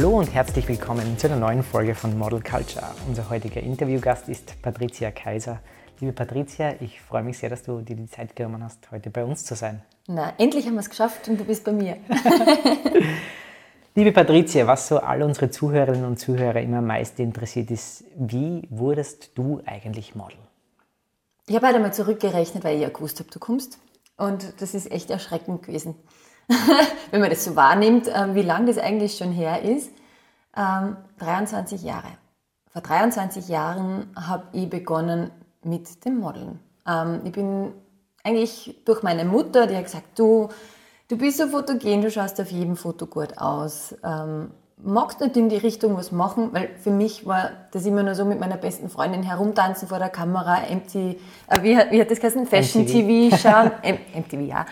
Hallo 0.00 0.16
und 0.16 0.32
herzlich 0.32 0.66
willkommen 0.66 1.18
zu 1.18 1.26
einer 1.26 1.36
neuen 1.36 1.62
Folge 1.62 1.94
von 1.94 2.16
Model 2.16 2.40
Culture. 2.40 2.86
Unser 3.06 3.28
heutiger 3.28 3.60
Interviewgast 3.60 4.30
ist 4.30 4.62
Patricia 4.62 5.10
Kaiser. 5.10 5.60
Liebe 5.98 6.14
Patricia, 6.14 6.74
ich 6.80 7.02
freue 7.02 7.22
mich 7.22 7.36
sehr, 7.36 7.50
dass 7.50 7.64
du 7.64 7.82
dir 7.82 7.96
die 7.96 8.08
Zeit 8.08 8.34
genommen 8.34 8.64
hast, 8.64 8.90
heute 8.90 9.10
bei 9.10 9.22
uns 9.22 9.44
zu 9.44 9.54
sein. 9.54 9.82
Na, 10.06 10.32
endlich 10.38 10.64
haben 10.64 10.72
wir 10.72 10.80
es 10.80 10.88
geschafft 10.88 11.28
und 11.28 11.38
du 11.38 11.44
bist 11.44 11.64
bei 11.64 11.72
mir. 11.72 11.98
Liebe 13.94 14.12
Patricia, 14.12 14.66
was 14.66 14.88
so 14.88 15.00
all 15.00 15.22
unsere 15.22 15.50
Zuhörerinnen 15.50 16.06
und 16.06 16.18
Zuhörer 16.18 16.62
immer 16.62 16.78
am 16.78 16.86
meisten 16.86 17.20
interessiert 17.20 17.70
ist, 17.70 18.04
wie 18.16 18.66
wurdest 18.70 19.32
du 19.36 19.60
eigentlich 19.66 20.14
Model? 20.14 20.38
Ich 21.46 21.54
habe 21.54 21.66
halt 21.66 21.76
einmal 21.76 21.92
zurückgerechnet, 21.92 22.64
weil 22.64 22.76
ich 22.76 22.82
ja 22.82 22.88
gewusst 22.88 23.20
habe, 23.20 23.30
du 23.30 23.38
kommst. 23.38 23.78
Und 24.16 24.54
das 24.62 24.72
ist 24.72 24.90
echt 24.90 25.10
erschreckend 25.10 25.62
gewesen. 25.62 25.94
wenn 27.10 27.20
man 27.20 27.30
das 27.30 27.44
so 27.44 27.56
wahrnimmt, 27.56 28.10
ähm, 28.12 28.34
wie 28.34 28.42
lange 28.42 28.66
das 28.66 28.78
eigentlich 28.78 29.16
schon 29.16 29.32
her 29.32 29.62
ist. 29.62 29.90
23 30.54 31.82
ähm, 31.82 31.86
Jahre. 31.86 32.08
Vor 32.72 32.82
23 32.82 33.48
Jahren 33.48 34.10
habe 34.16 34.44
ich 34.52 34.68
begonnen 34.68 35.30
mit 35.62 36.04
dem 36.04 36.18
Modeln. 36.18 36.58
Ähm, 36.86 37.20
ich 37.24 37.32
bin 37.32 37.72
eigentlich 38.24 38.82
durch 38.84 39.02
meine 39.02 39.24
Mutter, 39.24 39.66
die 39.66 39.76
hat 39.76 39.84
gesagt, 39.84 40.18
du, 40.18 40.48
du 41.08 41.16
bist 41.16 41.38
so 41.38 41.48
fotogen, 41.48 42.02
du 42.02 42.10
schaust 42.10 42.40
auf 42.40 42.50
jedem 42.50 42.76
Foto 42.76 43.06
gut 43.06 43.38
aus. 43.38 43.94
magst 44.82 45.20
nicht 45.20 45.36
in 45.36 45.48
die 45.48 45.56
Richtung 45.56 45.96
was 45.96 46.10
machen, 46.10 46.52
weil 46.52 46.70
für 46.82 46.90
mich 46.90 47.26
war 47.26 47.50
das 47.70 47.86
immer 47.86 48.02
nur 48.02 48.14
so 48.14 48.24
mit 48.24 48.40
meiner 48.40 48.56
besten 48.56 48.90
Freundin 48.90 49.22
herumtanzen 49.22 49.88
vor 49.88 49.98
der 49.98 50.08
Kamera, 50.08 50.58
MT, 50.68 50.94
äh, 50.94 51.16
wie, 51.62 51.76
hat, 51.76 51.92
wie 51.92 52.00
hat 52.00 52.10
das 52.10 52.18
geheißen? 52.18 52.46
Fashion 52.46 52.82
MTV. 52.82 52.92
TV 53.30 53.36
schauen, 53.36 53.70
MTV, 54.14 54.40
ja 54.40 54.66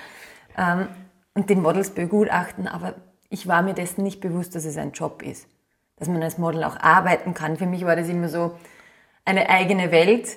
und 1.39 1.49
den 1.51 1.63
Models 1.63 1.91
begutachten, 1.91 2.67
aber 2.67 2.95
ich 3.31 3.47
war 3.47 3.63
mir 3.63 3.75
dessen 3.75 4.03
nicht 4.03 4.21
bewusst, 4.21 4.57
dass 4.57 4.65
es 4.65 4.77
ein 4.77 4.91
Job 4.91 5.23
ist. 5.23 5.47
Dass 5.95 6.09
man 6.09 6.21
als 6.21 6.37
Model 6.37 6.65
auch 6.65 6.77
arbeiten 6.81 7.33
kann. 7.33 7.57
Für 7.57 7.67
mich 7.67 7.85
war 7.85 7.95
das 7.95 8.09
immer 8.09 8.29
so 8.29 8.57
eine 9.25 9.49
eigene 9.49 9.93
Welt, 9.93 10.37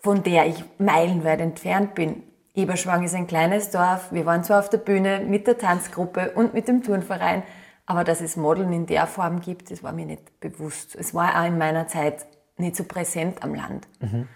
von 0.00 0.24
der 0.24 0.46
ich 0.46 0.64
meilenweit 0.78 1.40
entfernt 1.40 1.94
bin. 1.94 2.24
Eberschwang 2.52 3.04
ist 3.04 3.14
ein 3.14 3.28
kleines 3.28 3.70
Dorf. 3.70 4.10
Wir 4.10 4.26
waren 4.26 4.42
zwar 4.42 4.58
auf 4.58 4.70
der 4.70 4.78
Bühne 4.78 5.20
mit 5.20 5.46
der 5.46 5.56
Tanzgruppe 5.56 6.32
und 6.32 6.52
mit 6.52 6.66
dem 6.66 6.82
Turnverein, 6.82 7.44
aber 7.86 8.02
dass 8.02 8.20
es 8.20 8.36
Modeln 8.36 8.72
in 8.72 8.86
der 8.86 9.06
Form 9.06 9.40
gibt, 9.40 9.70
das 9.70 9.84
war 9.84 9.92
mir 9.92 10.06
nicht 10.06 10.40
bewusst. 10.40 10.96
Es 10.96 11.14
war 11.14 11.40
auch 11.40 11.46
in 11.46 11.58
meiner 11.58 11.86
Zeit 11.86 12.26
nicht 12.56 12.74
so 12.74 12.82
präsent 12.82 13.44
am 13.44 13.54
Land. 13.54 13.86
Mhm. 14.00 14.26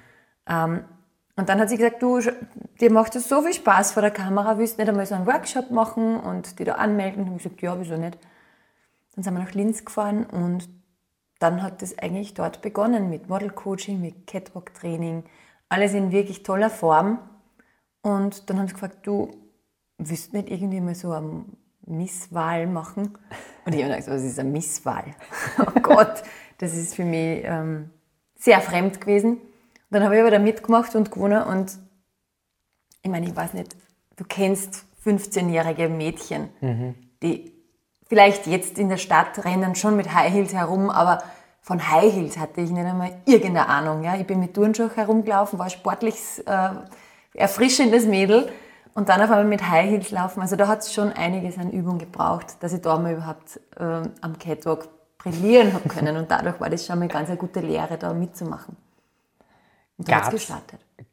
Ähm, 0.49 0.85
und 1.37 1.49
dann 1.49 1.59
hat 1.59 1.69
sie 1.69 1.77
gesagt, 1.77 2.01
du, 2.03 2.21
dir 2.81 2.93
macht 2.93 3.17
es 3.17 3.29
so 3.29 3.43
viel 3.43 3.55
Spaß 3.55 3.93
vor 3.93 4.03
der 4.03 4.13
Kamera, 4.13 4.57
willst 4.59 4.79
nicht 4.79 4.89
einmal 4.89 5.07
so 5.07 5.17
einen 5.17 5.27
Workshop 5.27 5.71
machen 5.71 6.21
und 6.21 6.59
die 6.59 6.65
da 6.65 6.75
anmelden? 6.75 7.25
Und 7.25 7.37
ich 7.37 7.43
gesagt, 7.43 7.61
ja, 7.61 7.79
wieso 7.79 7.97
nicht? 7.97 8.19
Dann 9.15 9.25
sind 9.25 9.35
wir 9.35 9.43
nach 9.43 9.53
Linz 9.53 9.85
gefahren 9.85 10.27
und 10.27 10.69
dann 11.41 11.63
hat 11.63 11.83
es 11.83 11.99
eigentlich 11.99 12.35
dort 12.35 12.63
begonnen 12.63 13.11
mit 13.11 13.29
Model 13.29 13.51
Coaching, 13.51 14.01
mit 14.01 14.27
Catwalk 14.27 14.75
Training, 14.75 15.25
alles 15.69 15.93
in 15.93 16.13
wirklich 16.13 16.45
toller 16.45 16.71
Form. 16.71 17.19
Und 18.03 18.49
dann 18.49 18.59
haben 18.59 18.69
sie 18.69 18.75
gefragt, 18.75 19.07
du 19.07 19.31
willst 19.99 20.33
nicht 20.33 20.51
irgendwie 20.51 20.81
mal 20.81 20.95
so 20.95 21.13
eine 21.13 21.45
Misswahl 21.87 22.67
machen? 22.67 23.19
Und 23.65 23.75
ich 23.75 23.83
habe 23.83 23.97
gesagt, 23.97 24.17
was 24.17 24.23
ist 24.23 24.39
eine 24.39 24.51
Misswahl? 24.51 25.15
oh 25.59 25.81
Gott, 25.81 26.23
das 26.59 26.75
ist 26.75 26.95
für 26.95 27.05
mich 27.05 27.43
ähm, 27.45 27.91
sehr 28.37 28.61
fremd 28.61 29.01
gewesen. 29.01 29.39
Dann 29.91 30.03
habe 30.03 30.17
ich 30.17 30.21
aber 30.21 30.31
da 30.31 30.39
mitgemacht 30.39 30.95
und 30.95 31.11
gewonnen 31.11 31.43
und 31.43 31.79
ich 33.03 33.11
meine, 33.11 33.27
ich 33.27 33.37
weiß 33.37 33.53
nicht, 33.53 33.77
du 34.17 34.25
kennst 34.25 34.87
15-jährige 35.05 35.89
Mädchen, 35.89 36.49
mhm. 36.61 36.95
die 37.23 37.53
vielleicht 38.07 38.47
jetzt 38.47 38.79
in 38.79 38.89
der 38.89 38.97
Stadt 38.97 39.45
rennen 39.45 39.75
schon 39.75 39.97
mit 39.97 40.15
High 40.15 40.33
Heels 40.33 40.55
herum, 40.55 40.91
aber 40.91 41.23
von 41.61 41.91
High 41.91 42.13
Heels 42.13 42.39
hatte 42.39 42.61
ich 42.61 42.71
nicht 42.71 42.85
einmal 42.85 43.13
irgendeine 43.25 43.69
Ahnung. 43.69 44.05
Ja? 44.05 44.17
Ich 44.17 44.27
bin 44.27 44.41
mit 44.41 44.55
Turnschuh 44.55 44.91
herumgelaufen, 44.95 45.59
war 45.59 45.71
sportliches, 45.71 46.41
äh, 46.41 46.71
erfrischendes 47.35 48.07
Mädel 48.07 48.51
und 48.95 49.09
dann 49.09 49.21
auf 49.21 49.31
einmal 49.31 49.45
mit 49.45 49.69
High 49.69 49.91
Heels 49.91 50.11
laufen. 50.11 50.41
Also 50.41 50.57
da 50.57 50.69
hat 50.69 50.81
es 50.81 50.93
schon 50.93 51.13
einiges 51.13 51.59
an 51.59 51.71
Übung 51.71 51.99
gebraucht, 51.99 52.57
dass 52.61 52.73
ich 52.73 52.81
da 52.81 52.99
mal 52.99 53.15
überhaupt 53.15 53.61
äh, 53.79 54.09
am 54.21 54.39
Catwalk 54.39 54.89
brillieren 55.19 55.73
habe 55.73 55.89
können. 55.89 56.17
Und 56.17 56.31
dadurch 56.31 56.61
war 56.61 56.71
das 56.71 56.87
schon 56.87 56.99
mal 56.99 57.09
ganz 57.09 57.29
eine 57.29 57.39
gute 57.39 57.61
Lehre, 57.61 57.99
da 57.99 58.13
mitzumachen. 58.13 58.77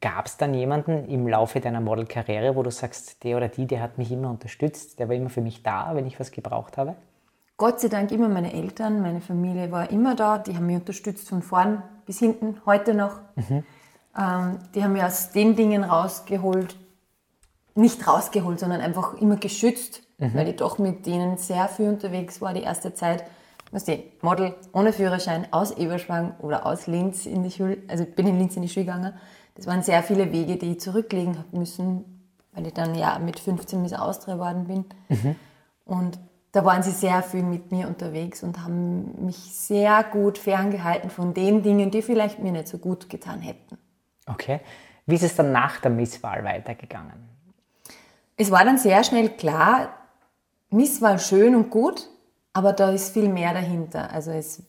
Gab 0.00 0.26
es 0.26 0.36
dann 0.36 0.54
jemanden 0.54 1.08
im 1.08 1.28
Laufe 1.28 1.60
deiner 1.60 1.80
Modelkarriere, 1.80 2.56
wo 2.56 2.62
du 2.62 2.70
sagst, 2.70 3.22
der 3.22 3.36
oder 3.36 3.48
die, 3.48 3.66
der 3.66 3.80
hat 3.80 3.98
mich 3.98 4.10
immer 4.10 4.30
unterstützt, 4.30 4.98
der 4.98 5.08
war 5.08 5.14
immer 5.14 5.30
für 5.30 5.40
mich 5.40 5.62
da, 5.62 5.94
wenn 5.94 6.06
ich 6.06 6.18
was 6.18 6.32
gebraucht 6.32 6.76
habe? 6.76 6.96
Gott 7.56 7.80
sei 7.80 7.88
Dank 7.88 8.10
immer 8.10 8.28
meine 8.28 8.52
Eltern, 8.52 9.02
meine 9.02 9.20
Familie 9.20 9.70
war 9.70 9.90
immer 9.90 10.16
da, 10.16 10.38
die 10.38 10.56
haben 10.56 10.66
mich 10.66 10.76
unterstützt 10.76 11.28
von 11.28 11.42
vorn 11.42 11.82
bis 12.06 12.18
hinten, 12.18 12.60
heute 12.66 12.94
noch. 12.94 13.20
Mhm. 13.36 13.64
Ähm, 14.18 14.58
die 14.74 14.82
haben 14.82 14.94
mich 14.94 15.04
aus 15.04 15.30
den 15.30 15.54
Dingen 15.54 15.84
rausgeholt, 15.84 16.76
nicht 17.76 18.06
rausgeholt, 18.06 18.58
sondern 18.58 18.80
einfach 18.80 19.14
immer 19.14 19.36
geschützt, 19.36 20.02
mhm. 20.18 20.34
weil 20.34 20.48
ich 20.48 20.56
doch 20.56 20.78
mit 20.78 21.06
denen 21.06 21.36
sehr 21.36 21.68
viel 21.68 21.88
unterwegs 21.88 22.40
war 22.40 22.52
die 22.52 22.62
erste 22.62 22.94
Zeit 22.94 23.24
weißt 23.72 23.88
du, 23.88 23.98
Model 24.20 24.54
ohne 24.72 24.92
Führerschein 24.92 25.52
aus 25.52 25.72
Eberschwang 25.72 26.36
oder 26.38 26.64
aus 26.66 26.86
Linz 26.86 27.26
in 27.26 27.42
die 27.42 27.50
Schule, 27.50 27.78
also 27.88 28.04
ich 28.04 28.14
bin 28.14 28.26
in 28.26 28.38
Linz 28.38 28.54
in 28.56 28.62
die 28.62 28.68
Schule 28.68 28.86
gegangen. 28.86 29.14
Das 29.54 29.66
waren 29.66 29.82
sehr 29.82 30.02
viele 30.02 30.32
Wege, 30.32 30.56
die 30.56 30.72
ich 30.72 30.80
zurücklegen 30.80 31.36
habe 31.36 31.56
müssen, 31.56 32.28
weil 32.52 32.66
ich 32.66 32.74
dann 32.74 32.94
ja 32.94 33.18
mit 33.18 33.40
15 33.40 33.82
bis 33.82 33.92
Austria 33.92 34.34
geworden 34.34 34.66
bin. 34.66 34.84
Mhm. 35.08 35.36
Und 35.84 36.18
da 36.52 36.64
waren 36.64 36.82
sie 36.82 36.90
sehr 36.90 37.22
viel 37.22 37.42
mit 37.42 37.72
mir 37.72 37.88
unterwegs 37.88 38.42
und 38.42 38.62
haben 38.62 39.24
mich 39.24 39.36
sehr 39.36 40.04
gut 40.04 40.38
ferngehalten 40.38 41.10
von 41.10 41.34
den 41.34 41.62
Dingen, 41.62 41.90
die 41.90 42.02
vielleicht 42.02 42.38
mir 42.38 42.52
nicht 42.52 42.68
so 42.68 42.78
gut 42.78 43.08
getan 43.08 43.40
hätten. 43.40 43.78
Okay. 44.26 44.60
Wie 45.06 45.14
ist 45.14 45.24
es 45.24 45.34
dann 45.34 45.50
nach 45.50 45.80
der 45.80 45.90
Misswahl 45.90 46.44
weitergegangen? 46.44 47.28
Es 48.36 48.50
war 48.50 48.64
dann 48.64 48.78
sehr 48.78 49.02
schnell 49.02 49.30
klar, 49.30 49.94
Misswahl 50.70 51.18
schön 51.18 51.54
und 51.54 51.70
gut, 51.70 52.08
aber 52.52 52.72
da 52.72 52.90
ist 52.90 53.12
viel 53.12 53.28
mehr 53.28 53.52
dahinter. 53.54 54.10
Also 54.10 54.30
es, 54.30 54.62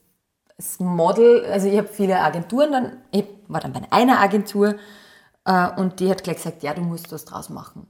das 0.57 0.79
Model, 0.79 1.45
also 1.45 1.67
ich 1.67 1.77
habe 1.77 1.87
viele 1.87 2.19
Agenturen 2.19 2.71
dann, 2.71 2.97
ich 3.11 3.25
war 3.47 3.59
dann 3.59 3.73
bei 3.73 3.81
einer 3.91 4.19
Agentur 4.19 4.75
äh, 5.45 5.69
und 5.75 5.99
die 5.99 6.09
hat 6.09 6.23
gleich 6.23 6.37
gesagt, 6.37 6.63
ja, 6.63 6.73
du 6.73 6.81
musst 6.81 7.11
was 7.11 7.25
draus 7.25 7.49
machen. 7.49 7.87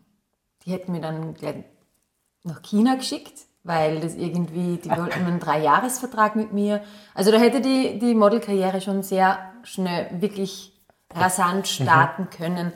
Die 0.66 0.72
hätten 0.72 0.92
mir 0.92 1.02
dann 1.02 1.34
gleich 1.34 1.64
nach 2.44 2.62
China 2.62 2.96
geschickt, 2.96 3.46
weil 3.64 4.00
das 4.00 4.16
irgendwie, 4.16 4.78
die 4.78 4.90
wollten 4.98 5.26
einen 5.26 5.40
Dreijahresvertrag 5.40 6.36
mit 6.36 6.54
mir. 6.54 6.82
Also 7.14 7.32
da 7.32 7.38
hätte 7.38 7.62
die, 7.62 8.00
die 8.00 8.16
Modelkarriere 8.16 8.82
schon 8.82 9.04
sehr 9.04 9.40
schnell, 9.64 10.10
wirklich 10.22 10.74
rasant 11.14 11.60
mhm. 11.60 11.84
starten 11.84 12.30
können. 12.30 12.72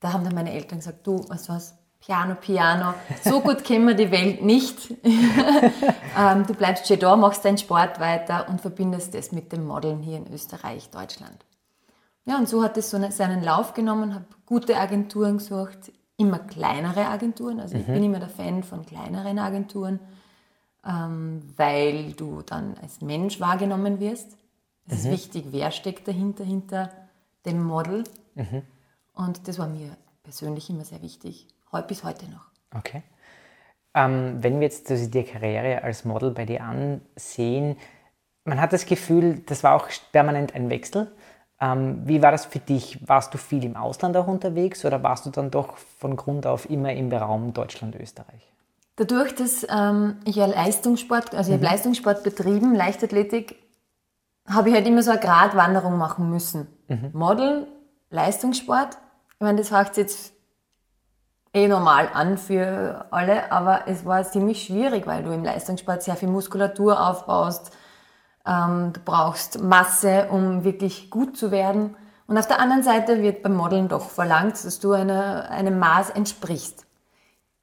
Da 0.00 0.12
haben 0.12 0.24
dann 0.24 0.34
meine 0.34 0.52
Eltern 0.52 0.78
gesagt, 0.78 1.06
du, 1.06 1.16
du 1.16 1.28
was, 1.28 1.74
Piano, 2.06 2.36
Piano. 2.36 2.94
So 3.24 3.40
gut 3.40 3.64
kennen 3.64 3.88
wir 3.88 3.94
die 3.94 4.12
Welt 4.12 4.40
nicht. 4.40 4.90
ähm, 5.04 6.46
du 6.46 6.54
bleibst 6.54 6.86
schon 6.86 7.00
da, 7.00 7.16
machst 7.16 7.44
deinen 7.44 7.58
Sport 7.58 7.98
weiter 7.98 8.48
und 8.48 8.60
verbindest 8.60 9.12
das 9.14 9.32
mit 9.32 9.50
dem 9.50 9.66
Modeln 9.66 10.02
hier 10.02 10.18
in 10.18 10.32
Österreich, 10.32 10.88
Deutschland. 10.90 11.44
Ja, 12.24 12.38
und 12.38 12.48
so 12.48 12.62
hat 12.62 12.76
es 12.76 12.90
so 12.90 13.10
seinen 13.10 13.42
Lauf 13.42 13.74
genommen, 13.74 14.14
habe 14.14 14.26
gute 14.46 14.76
Agenturen 14.76 15.38
gesucht, 15.38 15.90
immer 16.16 16.38
kleinere 16.38 17.06
Agenturen. 17.06 17.58
Also 17.58 17.76
ich 17.76 17.88
mhm. 17.88 17.94
bin 17.94 18.04
immer 18.04 18.20
der 18.20 18.28
Fan 18.28 18.62
von 18.62 18.86
kleineren 18.86 19.40
Agenturen, 19.40 19.98
ähm, 20.86 21.42
weil 21.56 22.12
du 22.12 22.42
dann 22.42 22.76
als 22.80 23.00
Mensch 23.00 23.40
wahrgenommen 23.40 23.98
wirst. 23.98 24.36
Es 24.86 24.92
mhm. 24.92 24.94
ist 24.98 25.10
wichtig, 25.10 25.46
wer 25.50 25.72
steckt 25.72 26.06
dahinter, 26.06 26.44
hinter 26.44 26.88
dem 27.44 27.64
Model. 27.64 28.04
Mhm. 28.36 28.62
Und 29.12 29.48
das 29.48 29.58
war 29.58 29.66
mir 29.66 29.96
persönlich 30.22 30.70
immer 30.70 30.84
sehr 30.84 31.02
wichtig 31.02 31.48
bis 31.82 32.04
heute 32.04 32.26
noch. 32.26 32.46
Okay. 32.74 33.02
Ähm, 33.94 34.36
wenn 34.40 34.60
wir 34.60 34.66
jetzt 34.66 34.90
also 34.90 35.08
die 35.08 35.24
Karriere 35.24 35.82
als 35.82 36.04
Model 36.04 36.30
bei 36.30 36.44
dir 36.44 36.62
ansehen, 36.62 37.76
man 38.44 38.60
hat 38.60 38.72
das 38.72 38.86
Gefühl, 38.86 39.42
das 39.46 39.64
war 39.64 39.74
auch 39.74 39.88
permanent 40.12 40.54
ein 40.54 40.70
Wechsel. 40.70 41.10
Ähm, 41.60 42.02
wie 42.04 42.22
war 42.22 42.30
das 42.30 42.44
für 42.44 42.58
dich? 42.58 42.98
Warst 43.08 43.32
du 43.32 43.38
viel 43.38 43.64
im 43.64 43.76
Ausland 43.76 44.16
auch 44.16 44.26
unterwegs 44.26 44.84
oder 44.84 45.02
warst 45.02 45.26
du 45.26 45.30
dann 45.30 45.50
doch 45.50 45.76
von 45.76 46.16
Grund 46.16 46.46
auf 46.46 46.68
immer 46.68 46.92
im 46.92 47.10
Raum 47.10 47.54
Deutschland, 47.54 47.96
Österreich? 47.96 48.52
Dadurch, 48.96 49.34
dass 49.34 49.66
ähm, 49.68 50.16
ich 50.24 50.36
ja 50.36 50.46
Leistungssport, 50.46 51.34
also 51.34 51.52
ich 51.52 51.58
mhm. 51.58 51.64
habe 51.64 51.74
Leistungssport 51.74 52.22
betrieben, 52.22 52.74
Leichtathletik, 52.74 53.56
habe 54.46 54.68
ich 54.68 54.74
halt 54.74 54.86
immer 54.86 55.02
so 55.02 55.10
eine 55.10 55.20
Gratwanderung 55.20 55.98
machen 55.98 56.30
müssen. 56.30 56.68
Mhm. 56.88 57.10
Model, 57.12 57.66
Leistungssport. 58.10 58.96
Ich 59.34 59.40
meine, 59.40 59.58
das 59.58 59.70
fragt 59.70 59.96
jetzt 59.96 60.32
eh 61.56 61.68
normal 61.68 62.10
an 62.12 62.38
für 62.38 63.06
alle, 63.10 63.50
aber 63.50 63.82
es 63.86 64.04
war 64.04 64.22
ziemlich 64.24 64.64
schwierig, 64.64 65.06
weil 65.06 65.22
du 65.22 65.32
im 65.32 65.42
Leistungssport 65.42 66.02
sehr 66.02 66.16
viel 66.16 66.28
Muskulatur 66.28 67.00
aufbaust. 67.00 67.72
Ähm, 68.46 68.92
du 68.92 69.00
brauchst 69.04 69.62
Masse, 69.62 70.28
um 70.30 70.64
wirklich 70.64 71.10
gut 71.10 71.36
zu 71.36 71.50
werden. 71.50 71.96
Und 72.26 72.38
auf 72.38 72.46
der 72.46 72.60
anderen 72.60 72.82
Seite 72.82 73.22
wird 73.22 73.42
beim 73.42 73.54
Modeln 73.54 73.88
doch 73.88 74.10
verlangt, 74.10 74.62
dass 74.64 74.80
du 74.80 74.92
eine, 74.92 75.48
einem 75.48 75.78
Maß 75.78 76.10
entsprichst. 76.10 76.84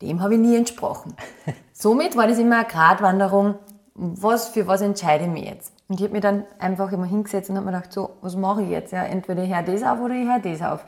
Dem 0.02 0.22
habe 0.22 0.34
ich 0.34 0.40
nie 0.40 0.58
entsprochen. 0.58 1.16
Somit 1.74 2.18
war 2.18 2.28
das 2.28 2.40
immer 2.40 2.58
eine 2.58 2.66
Gratwanderung. 2.66 3.56
was, 3.94 4.50
für 4.50 4.68
was 4.68 4.82
entscheide 4.82 5.26
ich 5.26 5.30
mich 5.30 5.46
jetzt? 5.46 5.74
Und 5.88 6.00
ich 6.00 6.04
habe 6.04 6.14
mich 6.14 6.22
dann 6.22 6.46
einfach 6.60 6.92
immer 6.92 7.06
hingesetzt 7.06 7.50
und 7.50 7.58
habe 7.58 7.66
mir 7.68 7.74
gedacht, 7.74 7.94
so, 7.94 8.18
was 8.22 8.36
mache 8.36 8.64
ich 8.64 8.70
jetzt? 8.70 8.92
Ja, 8.92 9.04
entweder 9.04 9.44
ich 9.44 9.54
höre 9.54 9.64
das 9.64 9.84
auf 9.84 10.00
oder 10.00 10.16
ich 10.16 10.28
höre 10.28 10.40
das 10.40 10.62
auf. 10.62 10.86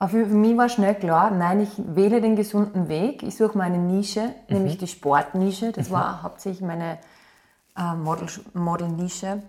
Aber 0.00 0.10
für 0.10 0.24
mich 0.24 0.56
war 0.56 0.70
schnell 0.70 0.94
klar, 0.94 1.30
nein, 1.30 1.60
ich 1.60 1.70
wähle 1.76 2.22
den 2.22 2.34
gesunden 2.34 2.88
Weg. 2.88 3.22
Ich 3.22 3.36
suche 3.36 3.56
meine 3.56 3.76
Nische, 3.76 4.34
mhm. 4.48 4.56
nämlich 4.56 4.78
die 4.78 4.86
Sportnische. 4.86 5.72
Das 5.72 5.90
mhm. 5.90 5.92
war 5.92 6.22
hauptsächlich 6.22 6.66
meine 6.66 6.98
äh, 7.76 7.94
Model-Nische. 7.94 9.42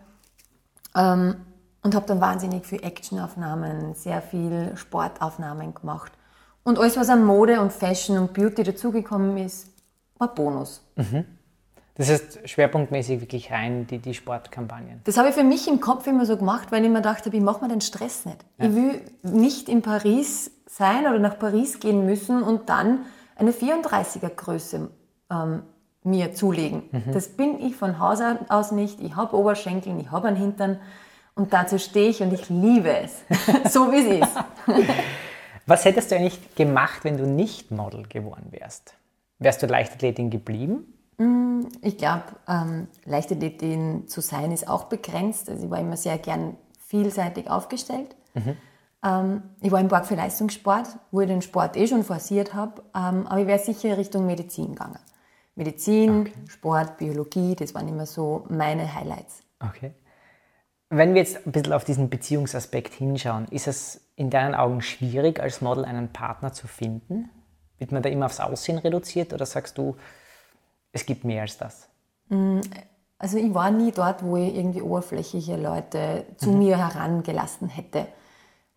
ähm, 0.96 1.36
und 1.84 1.96
habe 1.96 2.06
dann 2.06 2.22
wahnsinnig 2.22 2.66
viel 2.66 2.84
Actionaufnahmen, 2.84 3.96
sehr 3.96 4.22
viel 4.22 4.74
Sportaufnahmen 4.76 5.74
gemacht. 5.74 6.12
Und 6.64 6.78
alles, 6.78 6.98
was 6.98 7.10
an 7.10 7.26
Mode 7.26 7.60
und 7.60 7.72
Fashion 7.74 8.18
und 8.20 8.34
Beauty 8.34 8.64
dazugekommen 8.64 9.38
ist, 9.38 9.68
war 10.20 10.36
Bonus. 10.36 10.86
Mhm. 10.96 11.26
Das 11.96 12.10
heißt, 12.10 12.50
schwerpunktmäßig 12.50 13.22
wirklich 13.22 13.52
rein 13.52 13.86
die, 13.88 14.00
die 14.00 14.14
Sportkampagnen. 14.14 15.02
Das 15.04 15.18
habe 15.18 15.30
ich 15.30 15.36
für 15.36 15.44
mich 15.44 15.68
im 15.68 15.82
Kopf 15.82 16.08
immer 16.08 16.26
so 16.26 16.38
gemacht, 16.38 16.72
weil 16.72 16.84
ich 16.84 16.90
mir 16.90 17.02
dachte, 17.02 17.30
ich 17.32 17.42
mache 17.42 17.64
mir 17.64 17.70
den 17.70 17.82
Stress 17.82 18.26
nicht. 18.26 18.38
Ja. 18.58 18.68
Ich 18.68 18.76
will 18.76 19.02
nicht 19.24 19.68
in 19.68 19.82
Paris 19.82 20.52
sein 20.68 21.02
oder 21.02 21.20
nach 21.20 21.38
Paris 21.38 21.80
gehen 21.80 22.06
müssen 22.06 22.44
und 22.44 22.70
dann 22.70 23.06
eine 23.36 23.52
34er 23.52 24.30
Größe 24.30 24.90
ähm, 25.30 25.64
mir 26.04 26.34
zulegen. 26.34 26.84
Mhm. 26.92 27.12
Das 27.12 27.30
bin 27.30 27.60
ich 27.60 27.76
von 27.76 28.00
Haus 28.00 28.20
aus 28.48 28.72
nicht. 28.72 29.02
Ich 29.02 29.16
habe 29.16 29.36
Oberschenkel, 29.36 30.00
ich 30.00 30.12
habe 30.12 30.30
einen 30.30 30.38
Hintern 30.38 30.80
und 31.36 31.54
dazu 31.54 31.78
stehe 31.78 32.10
ich 32.10 32.22
und 32.22 32.34
ich 32.34 32.50
liebe 32.50 32.96
es, 32.98 33.22
so 33.72 33.92
wie 33.92 33.98
es 33.98 34.28
ist. 34.28 34.38
Was 35.66 35.86
hättest 35.86 36.12
du 36.12 36.16
eigentlich 36.16 36.56
gemacht, 36.56 37.04
wenn 37.04 37.18
du 37.18 37.26
nicht 37.26 37.72
Model 37.72 38.04
geworden 38.08 38.48
wärst? 38.52 38.96
Wärst 39.40 39.62
du 39.62 39.68
Leichtathletin 39.68 40.30
geblieben? 40.30 40.94
Mm, 41.22 41.68
ich 41.82 41.98
glaube, 41.98 42.24
ähm, 42.48 42.88
Leichtathletin 43.06 44.08
zu 44.08 44.22
sein 44.22 44.52
ist 44.52 44.68
auch 44.68 44.86
begrenzt. 44.86 45.50
Also 45.50 45.66
ich 45.66 45.70
war 45.70 45.80
immer 45.80 45.98
sehr 45.98 46.18
gern 46.18 46.58
vielseitig 46.80 47.50
aufgestellt. 47.50 48.16
Mhm. 48.34 48.58
Ähm, 49.04 49.44
ich 49.62 49.72
war 49.72 49.80
im 49.80 49.88
Park 49.88 50.08
für 50.08 50.16
Leistungssport, 50.16 50.88
wo 51.12 51.22
ich 51.22 51.28
den 51.28 51.44
Sport 51.44 51.78
eh 51.78 51.88
schon 51.88 52.04
forciert 52.04 52.56
habe, 52.56 52.82
ähm, 52.96 53.28
aber 53.28 53.40
ich 53.40 53.48
wäre 53.48 53.60
sicher 53.60 53.98
Richtung 53.98 54.26
Medizin 54.26 54.70
gegangen. 54.70 55.00
Medizin, 55.56 56.22
okay. 56.22 56.34
Sport, 56.48 56.98
Biologie, 56.98 57.56
das 57.56 57.76
waren 57.76 57.88
immer 57.88 58.06
so 58.06 58.46
meine 58.50 58.94
Highlights. 58.96 59.44
Okay. 59.60 59.94
Wenn 60.90 61.14
wir 61.14 61.22
jetzt 61.22 61.46
ein 61.46 61.52
bisschen 61.52 61.74
auf 61.74 61.84
diesen 61.84 62.10
Beziehungsaspekt 62.10 62.94
hinschauen, 62.94 63.48
ist 63.50 63.68
es 63.68 64.02
in 64.16 64.30
deinen 64.30 64.56
Augen 64.56 64.82
schwierig, 64.82 65.40
als 65.40 65.62
Model 65.62 65.86
einen 65.86 66.12
Partner 66.12 66.52
zu 66.52 66.68
finden? 66.68 67.30
Wird 67.78 67.92
man 67.92 68.02
da 68.02 68.10
immer 68.10 68.26
aufs 68.26 68.40
Aussehen 68.40 68.78
reduziert 68.78 69.34
oder 69.34 69.46
sagst 69.46 69.78
du, 69.78 69.96
es 70.92 71.06
gibt 71.06 71.24
mehr 71.24 71.44
als 71.44 71.58
das? 71.58 71.88
Mm, 72.30 72.60
also 73.18 73.38
ich 73.38 73.54
war 73.54 73.72
nie 73.72 73.92
dort, 73.92 74.24
wo 74.24 74.38
ich 74.38 74.56
irgendwie 74.56 74.82
oberflächliche 74.82 75.56
Leute 75.56 76.26
zu 76.38 76.50
mhm. 76.52 76.60
mir 76.60 76.78
herangelassen 76.78 77.70
hätte. 77.70 78.08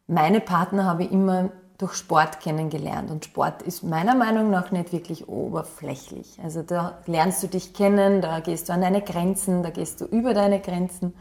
Meine 0.07 0.41
Partner 0.41 0.85
habe 0.85 1.05
ich 1.05 1.13
immer 1.13 1.51
durch 1.79 1.95
Sport 1.95 2.41
kennengelernt 2.41 3.11
und 3.11 3.25
Sport 3.25 3.63
ist 3.63 3.83
meiner 3.83 4.15
Meinung 4.15 4.51
nach 4.51 4.71
nicht 4.71 4.93
wirklich 4.93 5.29
oberflächlich. 5.29 6.39
Also 6.43 6.63
da 6.63 6.99
lernst 7.07 7.43
du 7.43 7.49
dich 7.49 7.75
kennen, 7.75 8.21
da 8.21 8.41
gehst 8.41 8.69
du 8.69 8.73
an 8.75 8.83
deine 8.83 9.03
Grenzen, 9.03 9.63
da 9.63 9.71
gehst 9.71 10.01
du 10.01 10.05
über 10.05 10.35
deine 10.35 10.61
Grenzen 10.61 11.15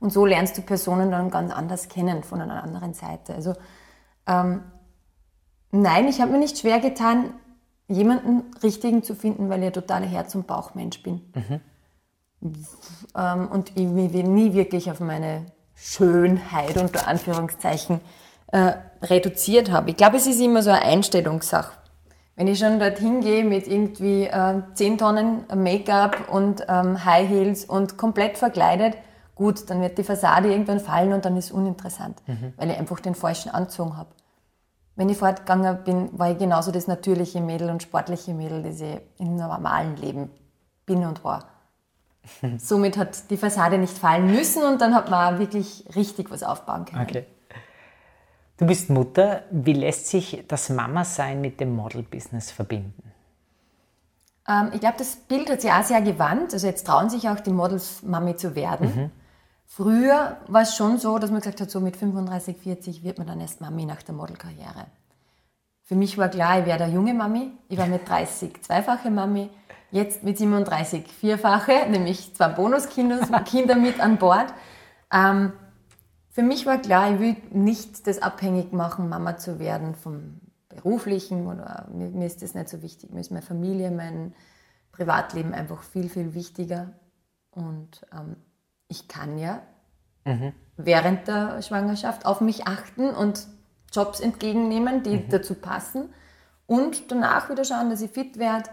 und 0.00 0.12
so 0.12 0.26
lernst 0.26 0.58
du 0.58 0.62
Personen 0.62 1.12
dann 1.12 1.30
ganz 1.30 1.52
anders 1.52 1.88
kennen 1.88 2.24
von 2.24 2.40
einer 2.40 2.64
anderen 2.64 2.94
Seite. 2.94 3.34
Also 3.34 3.54
ähm, 4.26 4.62
Nein, 5.74 6.06
ich 6.06 6.20
habe 6.20 6.30
mir 6.32 6.38
nicht 6.38 6.58
schwer 6.58 6.80
getan, 6.80 7.32
jemanden 7.92 8.44
richtigen 8.62 9.02
zu 9.02 9.14
finden, 9.14 9.48
weil 9.48 9.60
ich 9.60 9.66
ein 9.66 9.72
totaler 9.72 10.06
Herz- 10.06 10.34
und 10.34 10.46
Bauchmensch 10.46 11.02
bin. 11.02 11.20
Mhm. 11.34 11.60
Ähm, 13.16 13.48
und 13.48 13.70
ich 13.76 13.86
mich 13.86 14.12
nie 14.12 14.52
wirklich 14.54 14.90
auf 14.90 15.00
meine 15.00 15.46
Schönheit 15.74 16.76
unter 16.76 17.06
Anführungszeichen 17.06 18.00
äh, 18.48 18.72
reduziert 19.02 19.70
habe. 19.70 19.90
Ich 19.90 19.96
glaube, 19.96 20.16
es 20.16 20.26
ist 20.26 20.40
immer 20.40 20.62
so 20.62 20.70
eine 20.70 20.82
Einstellungssache. 20.82 21.72
Wenn 22.34 22.48
ich 22.48 22.58
schon 22.58 22.78
dorthin 22.80 23.20
gehe 23.20 23.44
mit 23.44 23.68
irgendwie 23.68 24.24
äh, 24.24 24.62
10 24.74 24.98
Tonnen 24.98 25.44
Make-up 25.54 26.28
und 26.32 26.64
ähm, 26.68 27.04
High 27.04 27.28
Heels 27.28 27.64
und 27.64 27.98
komplett 27.98 28.38
verkleidet, 28.38 28.94
gut, 29.34 29.68
dann 29.70 29.80
wird 29.80 29.98
die 29.98 30.04
Fassade 30.04 30.50
irgendwann 30.50 30.80
fallen 30.80 31.12
und 31.12 31.24
dann 31.24 31.36
ist 31.36 31.46
es 31.46 31.52
uninteressant, 31.52 32.22
mhm. 32.26 32.54
weil 32.56 32.70
ich 32.70 32.78
einfach 32.78 33.00
den 33.00 33.14
falschen 33.14 33.50
Anzug 33.50 33.96
habe 33.96 34.08
wenn 34.94 35.08
ich 35.08 35.16
fortgegangen 35.16 35.84
bin, 35.84 36.18
war 36.18 36.30
ich 36.30 36.38
genauso 36.38 36.70
das 36.70 36.86
natürliche 36.86 37.40
Mädel 37.40 37.70
und 37.70 37.82
sportliche 37.82 38.34
Mädel, 38.34 38.62
das 38.62 38.80
ich 38.80 39.00
im 39.18 39.36
normalen 39.36 39.96
Leben 39.96 40.30
bin 40.84 41.04
und 41.04 41.24
war. 41.24 41.48
Somit 42.58 42.96
hat 42.96 43.30
die 43.30 43.36
Fassade 43.36 43.78
nicht 43.78 43.96
fallen 43.96 44.26
müssen 44.26 44.62
und 44.64 44.80
dann 44.80 44.94
hat 44.94 45.10
man 45.10 45.34
auch 45.34 45.38
wirklich 45.38 45.84
richtig 45.96 46.30
was 46.30 46.42
aufbauen 46.42 46.84
können. 46.84 47.02
Okay. 47.02 47.26
Du 48.58 48.66
bist 48.66 48.90
Mutter. 48.90 49.42
Wie 49.50 49.72
lässt 49.72 50.06
sich 50.08 50.44
das 50.46 50.68
Mama-Sein 50.68 51.40
mit 51.40 51.58
dem 51.58 51.74
Model-Business 51.74 52.52
verbinden? 52.52 53.12
Ähm, 54.46 54.70
ich 54.72 54.80
glaube, 54.80 54.96
das 54.98 55.16
Bild 55.16 55.50
hat 55.50 55.62
sich 55.62 55.72
auch 55.72 55.82
sehr 55.82 56.02
gewandt. 56.02 56.52
Also 56.52 56.66
jetzt 56.66 56.86
trauen 56.86 57.10
sich 57.10 57.28
auch 57.28 57.40
die 57.40 57.50
Models, 57.50 58.02
Mami 58.02 58.36
zu 58.36 58.54
werden. 58.54 58.94
Mhm. 58.94 59.10
Früher 59.74 60.36
war 60.48 60.62
es 60.62 60.76
schon 60.76 60.98
so, 60.98 61.18
dass 61.18 61.30
man 61.30 61.40
gesagt 61.40 61.62
hat, 61.62 61.70
so 61.70 61.80
mit 61.80 61.96
35, 61.96 62.58
40 62.58 63.04
wird 63.04 63.16
man 63.16 63.26
dann 63.26 63.40
erst 63.40 63.62
Mami 63.62 63.86
nach 63.86 64.02
der 64.02 64.14
Modelkarriere. 64.14 64.84
Für 65.80 65.94
mich 65.94 66.18
war 66.18 66.28
klar, 66.28 66.60
ich 66.60 66.66
werde 66.66 66.84
eine 66.84 66.92
junge 66.92 67.14
Mami. 67.14 67.52
Ich 67.70 67.78
war 67.78 67.86
mit 67.86 68.06
30 68.06 68.62
zweifache 68.62 69.10
Mami. 69.10 69.48
Jetzt 69.90 70.24
mit 70.24 70.36
37 70.36 71.10
vierfache, 71.10 71.86
nämlich 71.90 72.34
zwei 72.34 72.48
Bonuskinder 72.48 73.20
Kinder 73.44 73.76
mit 73.76 73.98
an 73.98 74.18
Bord. 74.18 74.52
Ähm, 75.10 75.54
für 76.28 76.42
mich 76.42 76.66
war 76.66 76.76
klar, 76.76 77.14
ich 77.14 77.20
will 77.20 77.36
nicht 77.50 78.06
das 78.06 78.20
abhängig 78.20 78.74
machen, 78.74 79.08
Mama 79.08 79.38
zu 79.38 79.58
werden 79.58 79.94
vom 79.94 80.42
Beruflichen 80.68 81.46
oder 81.46 81.88
mir, 81.90 82.10
mir 82.10 82.26
ist 82.26 82.42
das 82.42 82.52
nicht 82.52 82.68
so 82.68 82.82
wichtig. 82.82 83.10
Mir 83.10 83.20
ist 83.20 83.30
meine 83.30 83.40
Familie, 83.40 83.90
mein 83.90 84.34
Privatleben 84.92 85.54
einfach 85.54 85.82
viel, 85.82 86.10
viel 86.10 86.34
wichtiger. 86.34 86.92
Und 87.52 88.06
ähm, 88.12 88.36
ich 88.92 89.08
kann 89.08 89.38
ja 89.38 89.62
mhm. 90.24 90.52
während 90.76 91.26
der 91.26 91.62
Schwangerschaft 91.62 92.26
auf 92.26 92.40
mich 92.40 92.66
achten 92.66 93.10
und 93.10 93.48
Jobs 93.90 94.20
entgegennehmen, 94.20 95.02
die 95.02 95.16
mhm. 95.16 95.28
dazu 95.30 95.54
passen 95.54 96.12
und 96.66 97.10
danach 97.10 97.50
wieder 97.50 97.64
schauen, 97.64 97.90
dass 97.90 98.02
ich 98.02 98.10
fit 98.10 98.38
werde. 98.38 98.70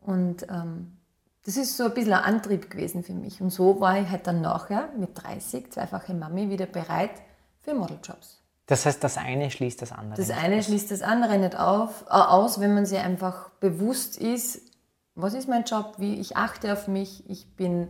Und 0.00 0.46
ähm, 0.48 0.96
das 1.44 1.56
ist 1.56 1.76
so 1.76 1.84
ein 1.84 1.94
bisschen 1.94 2.12
ein 2.12 2.24
Antrieb 2.24 2.70
gewesen 2.70 3.02
für 3.02 3.12
mich. 3.12 3.40
Und 3.40 3.50
so 3.50 3.80
war 3.80 4.00
ich 4.00 4.08
halt 4.08 4.26
dann 4.26 4.40
nachher 4.40 4.90
mit 4.96 5.10
30, 5.22 5.72
zweifache 5.72 6.14
Mami, 6.14 6.50
wieder 6.50 6.66
bereit 6.66 7.22
für 7.60 7.74
Modeljobs. 7.74 8.42
Das 8.66 8.86
heißt, 8.86 9.02
das 9.02 9.16
eine 9.16 9.50
schließt 9.50 9.80
das 9.82 9.92
andere. 9.92 10.20
Das 10.20 10.30
eine 10.30 10.62
schließt 10.62 10.90
das 10.90 11.02
andere 11.02 11.38
nicht 11.38 11.58
auf, 11.58 12.04
äh, 12.08 12.12
aus, 12.12 12.60
wenn 12.60 12.74
man 12.74 12.86
sich 12.86 12.98
einfach 12.98 13.50
bewusst 13.60 14.18
ist, 14.18 14.60
was 15.14 15.34
ist 15.34 15.48
mein 15.48 15.64
Job, 15.64 15.94
wie 15.98 16.20
ich 16.20 16.36
achte 16.36 16.72
auf 16.72 16.86
mich, 16.86 17.28
ich 17.28 17.56
bin 17.56 17.88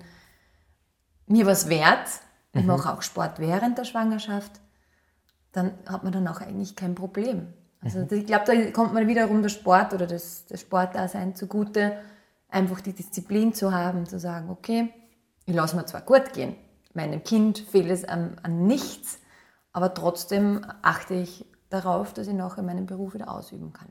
mir 1.31 1.47
was 1.47 1.69
wert, 1.69 2.09
ich 2.53 2.63
mhm. 2.63 2.69
mache 2.69 2.93
auch 2.93 3.03
Sport 3.03 3.39
während 3.39 3.79
der 3.79 3.85
Schwangerschaft, 3.85 4.53
dann 5.53 5.73
hat 5.87 6.05
man 6.05 6.13
dann 6.13 6.29
auch 6.29 6.41
eigentlich 6.41 6.77
kein 6.77 6.95
Problem. 6.95 7.53
Also 7.81 8.01
mhm. 8.01 8.09
ich 8.11 8.27
glaube, 8.27 8.45
da 8.47 8.71
kommt 8.71 8.95
man 8.95 9.07
wiederum 9.07 9.43
der 9.43 9.49
Sport 9.49 9.95
oder 9.95 10.07
das, 10.07 10.47
das 10.47 10.61
Sportdasein 10.61 11.35
zugute, 11.35 11.99
einfach 12.49 12.81
die 12.81 12.93
Disziplin 12.93 13.53
zu 13.53 13.73
haben, 13.73 14.07
zu 14.07 14.19
sagen, 14.19 14.51
okay, 14.51 14.93
ich 15.47 15.55
lasse 15.55 15.77
mir 15.77 15.87
zwar 15.87 16.03
gut 16.03 16.33
gehen, 16.33 16.57
meinem 16.95 17.23
Kind 17.23 17.59
fehlt 17.59 17.91
es 17.91 18.05
an, 18.05 18.39
an 18.43 18.67
nichts, 18.67 19.19
aber 19.73 19.95
trotzdem 19.95 20.65
achte 20.83 21.15
ich 21.15 21.47
darauf, 21.71 22.13
dass 22.13 22.27
ich 22.27 22.35
nachher 22.35 22.63
meinen 22.63 22.87
Beruf 22.87 23.15
wieder 23.15 23.31
ausüben 23.31 23.73
kann. 23.73 23.89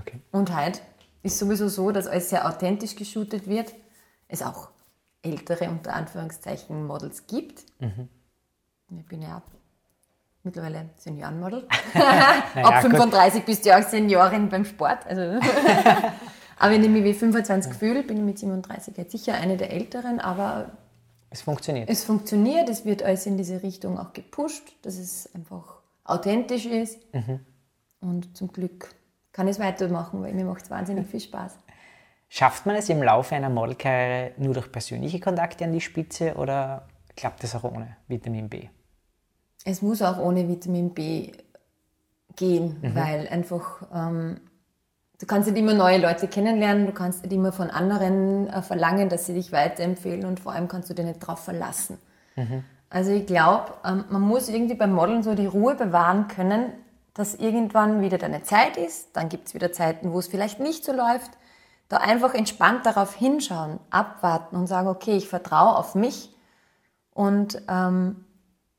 Okay. 0.00 0.20
Und 0.30 0.54
heute 0.54 0.80
ist 1.22 1.38
sowieso 1.38 1.68
so, 1.68 1.90
dass 1.90 2.06
alles 2.06 2.30
sehr 2.30 2.46
authentisch 2.46 2.96
geshootet 2.96 3.48
wird. 3.48 3.74
Es 4.28 4.42
auch 4.42 4.68
ältere, 5.22 5.68
unter 5.70 5.94
Anführungszeichen, 5.94 6.86
Models 6.86 7.26
gibt. 7.26 7.64
Mhm. 7.80 8.08
Ich 8.98 9.06
bin 9.06 9.22
ja 9.22 9.42
mittlerweile 10.42 10.90
Seniorenmodel. 10.96 11.66
naja, 11.94 12.42
Ab 12.54 12.82
35 12.82 13.40
gut. 13.40 13.46
bist 13.46 13.64
du 13.64 13.70
ja 13.70 13.78
auch 13.78 13.88
Seniorin 13.88 14.48
beim 14.48 14.64
Sport. 14.64 15.06
Also 15.06 15.22
aber 16.58 16.72
wenn 16.72 16.82
ich 16.82 16.90
mich 16.90 17.04
wie 17.04 17.14
25 17.14 17.74
fühle, 17.74 18.02
bin 18.02 18.16
ich 18.16 18.22
mit 18.22 18.38
37 18.38 18.96
jetzt 18.96 19.12
sicher 19.12 19.34
eine 19.34 19.56
der 19.56 19.70
Älteren, 19.70 20.20
aber 20.20 20.72
es 21.30 21.42
funktioniert. 21.42 21.88
Es 21.88 22.02
funktioniert, 22.02 22.68
es 22.68 22.84
wird 22.84 23.02
alles 23.04 23.24
in 23.26 23.36
diese 23.36 23.62
Richtung 23.62 23.98
auch 23.98 24.12
gepusht, 24.12 24.74
dass 24.82 24.98
es 24.98 25.32
einfach 25.34 25.78
authentisch 26.04 26.66
ist. 26.66 26.98
Mhm. 27.14 27.40
Und 28.00 28.36
zum 28.36 28.52
Glück 28.52 28.94
kann 29.32 29.46
ich 29.46 29.56
es 29.56 29.60
weitermachen, 29.60 30.22
weil 30.22 30.34
mir 30.34 30.44
macht 30.44 30.64
es 30.64 30.70
wahnsinnig 30.70 31.06
viel 31.06 31.20
Spaß. 31.20 31.56
Schafft 32.32 32.64
man 32.64 32.76
es 32.76 32.88
im 32.88 33.02
Laufe 33.02 33.34
einer 33.34 33.50
Modelkarriere 33.50 34.30
nur 34.36 34.54
durch 34.54 34.70
persönliche 34.70 35.18
Kontakte 35.18 35.64
an 35.64 35.72
die 35.72 35.80
Spitze 35.80 36.34
oder 36.36 36.86
klappt 37.16 37.42
es 37.42 37.56
auch 37.56 37.64
ohne 37.64 37.96
Vitamin 38.06 38.48
B? 38.48 38.68
Es 39.64 39.82
muss 39.82 40.00
auch 40.00 40.16
ohne 40.18 40.48
Vitamin 40.48 40.94
B 40.94 41.32
gehen, 42.36 42.76
mhm. 42.80 42.94
weil 42.94 43.26
einfach 43.28 43.82
ähm, 43.92 44.40
du 45.18 45.26
kannst 45.26 45.50
nicht 45.50 45.58
immer 45.58 45.74
neue 45.74 45.98
Leute 45.98 46.28
kennenlernen, 46.28 46.86
du 46.86 46.92
kannst 46.92 47.24
nicht 47.24 47.32
immer 47.32 47.50
von 47.50 47.68
anderen 47.68 48.48
äh, 48.48 48.62
verlangen, 48.62 49.08
dass 49.08 49.26
sie 49.26 49.34
dich 49.34 49.50
weiterempfehlen 49.50 50.24
und 50.24 50.38
vor 50.38 50.52
allem 50.52 50.68
kannst 50.68 50.88
du 50.88 50.94
dich 50.94 51.04
nicht 51.04 51.20
darauf 51.20 51.40
verlassen. 51.40 51.98
Mhm. 52.36 52.62
Also 52.90 53.10
ich 53.10 53.26
glaube, 53.26 53.72
ähm, 53.84 54.04
man 54.08 54.22
muss 54.22 54.48
irgendwie 54.48 54.74
beim 54.74 54.92
Modeln 54.92 55.24
so 55.24 55.34
die 55.34 55.46
Ruhe 55.46 55.74
bewahren 55.74 56.28
können, 56.28 56.72
dass 57.12 57.34
irgendwann 57.34 58.02
wieder 58.02 58.18
deine 58.18 58.44
Zeit 58.44 58.76
ist, 58.76 59.16
dann 59.16 59.28
gibt 59.28 59.48
es 59.48 59.54
wieder 59.54 59.72
Zeiten, 59.72 60.12
wo 60.12 60.20
es 60.20 60.28
vielleicht 60.28 60.60
nicht 60.60 60.84
so 60.84 60.92
läuft. 60.92 61.32
Da 61.90 61.96
einfach 61.96 62.34
entspannt 62.34 62.86
darauf 62.86 63.14
hinschauen, 63.14 63.80
abwarten 63.90 64.54
und 64.54 64.68
sagen, 64.68 64.86
okay, 64.86 65.16
ich 65.16 65.28
vertraue 65.28 65.76
auf 65.76 65.96
mich 65.96 66.32
und 67.12 67.60
ähm, 67.68 68.24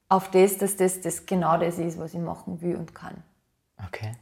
auf 0.07 0.31
das, 0.31 0.57
dass 0.57 0.77
das, 0.77 1.01
das 1.01 1.25
genau 1.25 1.57
das 1.57 1.77
ist, 1.77 1.99
was 1.99 2.13
ich 2.13 2.21
machen 2.21 2.61
will 2.61 2.77
und 2.77 2.95
kann. 2.95 3.21
Okay. 3.85 4.13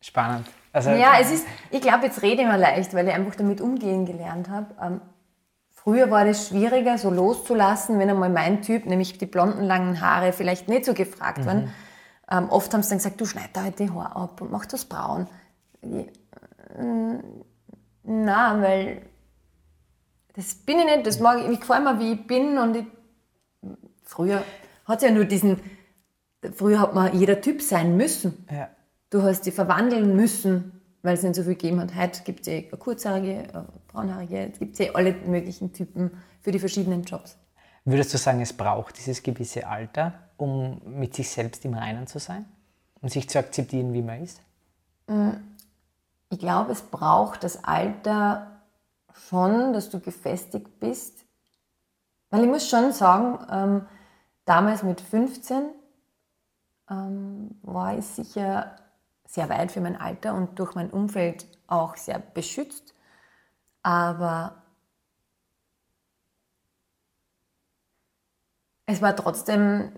Spannend. 0.00 0.46
Also, 0.72 0.90
ja, 0.90 1.14
es 1.20 1.32
ist, 1.32 1.44
ich 1.72 1.80
glaube, 1.80 2.06
jetzt 2.06 2.22
rede 2.22 2.42
ich 2.42 2.46
mal 2.46 2.60
leicht, 2.60 2.94
weil 2.94 3.08
ich 3.08 3.14
einfach 3.14 3.34
damit 3.34 3.60
umgehen 3.60 4.06
gelernt 4.06 4.48
habe. 4.48 4.66
Ähm, 4.80 5.00
früher 5.72 6.08
war 6.08 6.24
das 6.24 6.48
schwieriger, 6.48 6.98
so 6.98 7.10
loszulassen, 7.10 7.98
wenn 7.98 8.10
einmal 8.10 8.30
mein 8.30 8.62
Typ, 8.62 8.86
nämlich 8.86 9.18
die 9.18 9.26
blonden, 9.26 9.64
langen 9.64 10.00
Haare, 10.00 10.32
vielleicht 10.32 10.68
nicht 10.68 10.84
so 10.84 10.94
gefragt 10.94 11.38
mhm. 11.38 11.46
waren. 11.46 11.74
Ähm, 12.30 12.48
oft 12.48 12.72
haben 12.72 12.84
sie 12.84 12.90
dann 12.90 12.98
gesagt, 12.98 13.20
du 13.20 13.26
schneid 13.26 13.50
da 13.54 13.62
halt 13.62 13.80
die 13.80 13.90
Haare 13.90 14.14
ab 14.14 14.40
und 14.40 14.52
mach 14.52 14.66
das 14.66 14.84
braun. 14.84 15.26
Ich, 15.82 15.90
äh, 15.98 17.18
na, 18.04 18.60
weil 18.60 19.02
das 20.34 20.54
bin 20.54 20.78
ich 20.78 20.84
nicht, 20.84 21.06
das 21.06 21.20
mag 21.20 21.38
ich, 21.40 21.48
ich 21.48 21.60
gefällt 21.60 21.84
mir, 21.84 21.98
wie 21.98 22.12
ich 22.12 22.26
bin 22.26 22.58
und 22.58 22.76
ich, 22.76 22.86
früher 24.02 24.42
hat 24.84 25.02
es 25.02 25.08
ja 25.08 25.14
nur 25.14 25.24
diesen, 25.24 25.60
früher 26.52 26.80
hat 26.80 26.94
man 26.94 27.16
jeder 27.18 27.40
Typ 27.40 27.62
sein 27.62 27.96
müssen. 27.96 28.46
Ja. 28.50 28.68
Du 29.10 29.22
hast 29.22 29.46
dich 29.46 29.54
verwandeln 29.54 30.16
müssen, 30.16 30.82
weil 31.02 31.14
es 31.14 31.22
nicht 31.22 31.36
so 31.36 31.42
viel 31.42 31.52
gegeben 31.52 31.80
hat. 31.80 31.94
Heute 31.94 32.22
gibt 32.24 32.40
es 32.40 32.48
eh 32.48 32.62
kurzhaarige, 32.62 33.44
braunhaarige, 33.88 34.50
es 34.52 34.58
gibt 34.58 34.78
eh 34.80 34.90
alle 34.90 35.12
möglichen 35.12 35.72
Typen 35.72 36.10
für 36.40 36.50
die 36.50 36.58
verschiedenen 36.58 37.04
Jobs. 37.04 37.36
Würdest 37.84 38.12
du 38.14 38.18
sagen, 38.18 38.40
es 38.40 38.52
braucht 38.52 38.98
dieses 38.98 39.22
gewisse 39.22 39.66
Alter, 39.66 40.14
um 40.36 40.80
mit 40.84 41.14
sich 41.14 41.30
selbst 41.30 41.64
im 41.64 41.74
Reinen 41.74 42.06
zu 42.06 42.18
sein 42.18 42.44
und 43.02 43.10
sich 43.10 43.28
zu 43.28 43.38
akzeptieren, 43.38 43.92
wie 43.92 44.02
man 44.02 44.22
ist? 44.22 44.40
Mm, 45.06 45.30
ich 46.30 46.38
glaube, 46.38 46.72
es 46.72 46.82
braucht 46.82 47.44
das 47.44 47.64
Alter 47.64 48.60
schon, 49.28 49.72
dass 49.72 49.90
du 49.90 50.00
gefestigt 50.00 50.80
bist. 50.80 51.24
Weil 52.30 52.44
ich 52.44 52.50
muss 52.50 52.68
schon 52.68 52.92
sagen, 52.92 53.38
ähm, 53.50 53.86
damals 54.44 54.82
mit 54.82 55.00
15 55.00 55.70
ähm, 56.90 57.58
war 57.62 57.96
ich 57.96 58.06
sicher 58.06 58.76
sehr 59.26 59.48
weit 59.48 59.72
für 59.72 59.80
mein 59.80 60.00
Alter 60.00 60.34
und 60.34 60.58
durch 60.58 60.74
mein 60.74 60.90
Umfeld 60.90 61.46
auch 61.66 61.96
sehr 61.96 62.18
beschützt. 62.18 62.94
Aber 63.82 64.62
es 68.86 69.00
war 69.00 69.14
trotzdem 69.16 69.92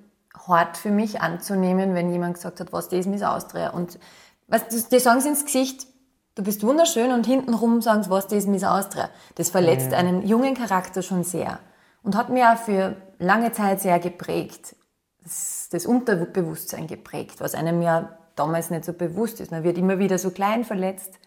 hart 0.47 0.77
für 0.77 0.91
mich 0.91 1.21
anzunehmen, 1.21 1.95
wenn 1.95 2.11
jemand 2.11 2.35
gesagt 2.35 2.61
hat, 2.61 2.73
was 2.73 2.89
das 2.89 3.01
ist 3.01 3.07
Miss 3.07 3.23
Austria. 3.23 3.71
Und 3.71 3.99
was, 4.47 4.89
die 4.89 4.99
sagen 4.99 5.21
sie 5.21 5.29
ins 5.29 5.45
Gesicht, 5.45 5.87
du 6.37 6.45
bist 6.45 6.63
wunderschön 6.63 7.11
und 7.11 7.27
hintenrum 7.27 7.83
sagen 7.83 8.05
sie, 8.05 8.11
was 8.11 8.29
das 8.29 8.39
ist 8.41 8.49
Miss 8.49 8.63
Austria. 8.63 9.11
Das 9.35 9.51
verletzt 9.51 9.91
ja. 9.91 9.99
einen 9.99 10.25
jungen 10.25 10.55
Charakter 10.55 11.03
schon 11.03 11.25
sehr 11.25 11.59
und 12.05 12.15
hat 12.15 12.29
mir 12.29 12.53
auch 12.53 12.59
für 12.59 12.97
lange 13.19 13.51
Zeit 13.51 13.81
sehr 13.81 13.99
geprägt. 13.99 14.77
Das, 15.25 15.69
das 15.73 15.87
Unterbewusstsein 15.87 16.87
geprägt, 16.87 17.41
was 17.41 17.55
einem 17.55 17.83
ja 17.83 18.17
damals 18.37 18.71
nicht 18.71 18.85
so 18.85 18.93
bewusst 18.93 19.41
ist. 19.41 19.51
Man 19.51 19.65
wird 19.65 19.77
immer 19.77 19.99
wieder 19.99 20.19
so 20.19 20.31
klein 20.31 20.65
verletzt. 20.65 21.19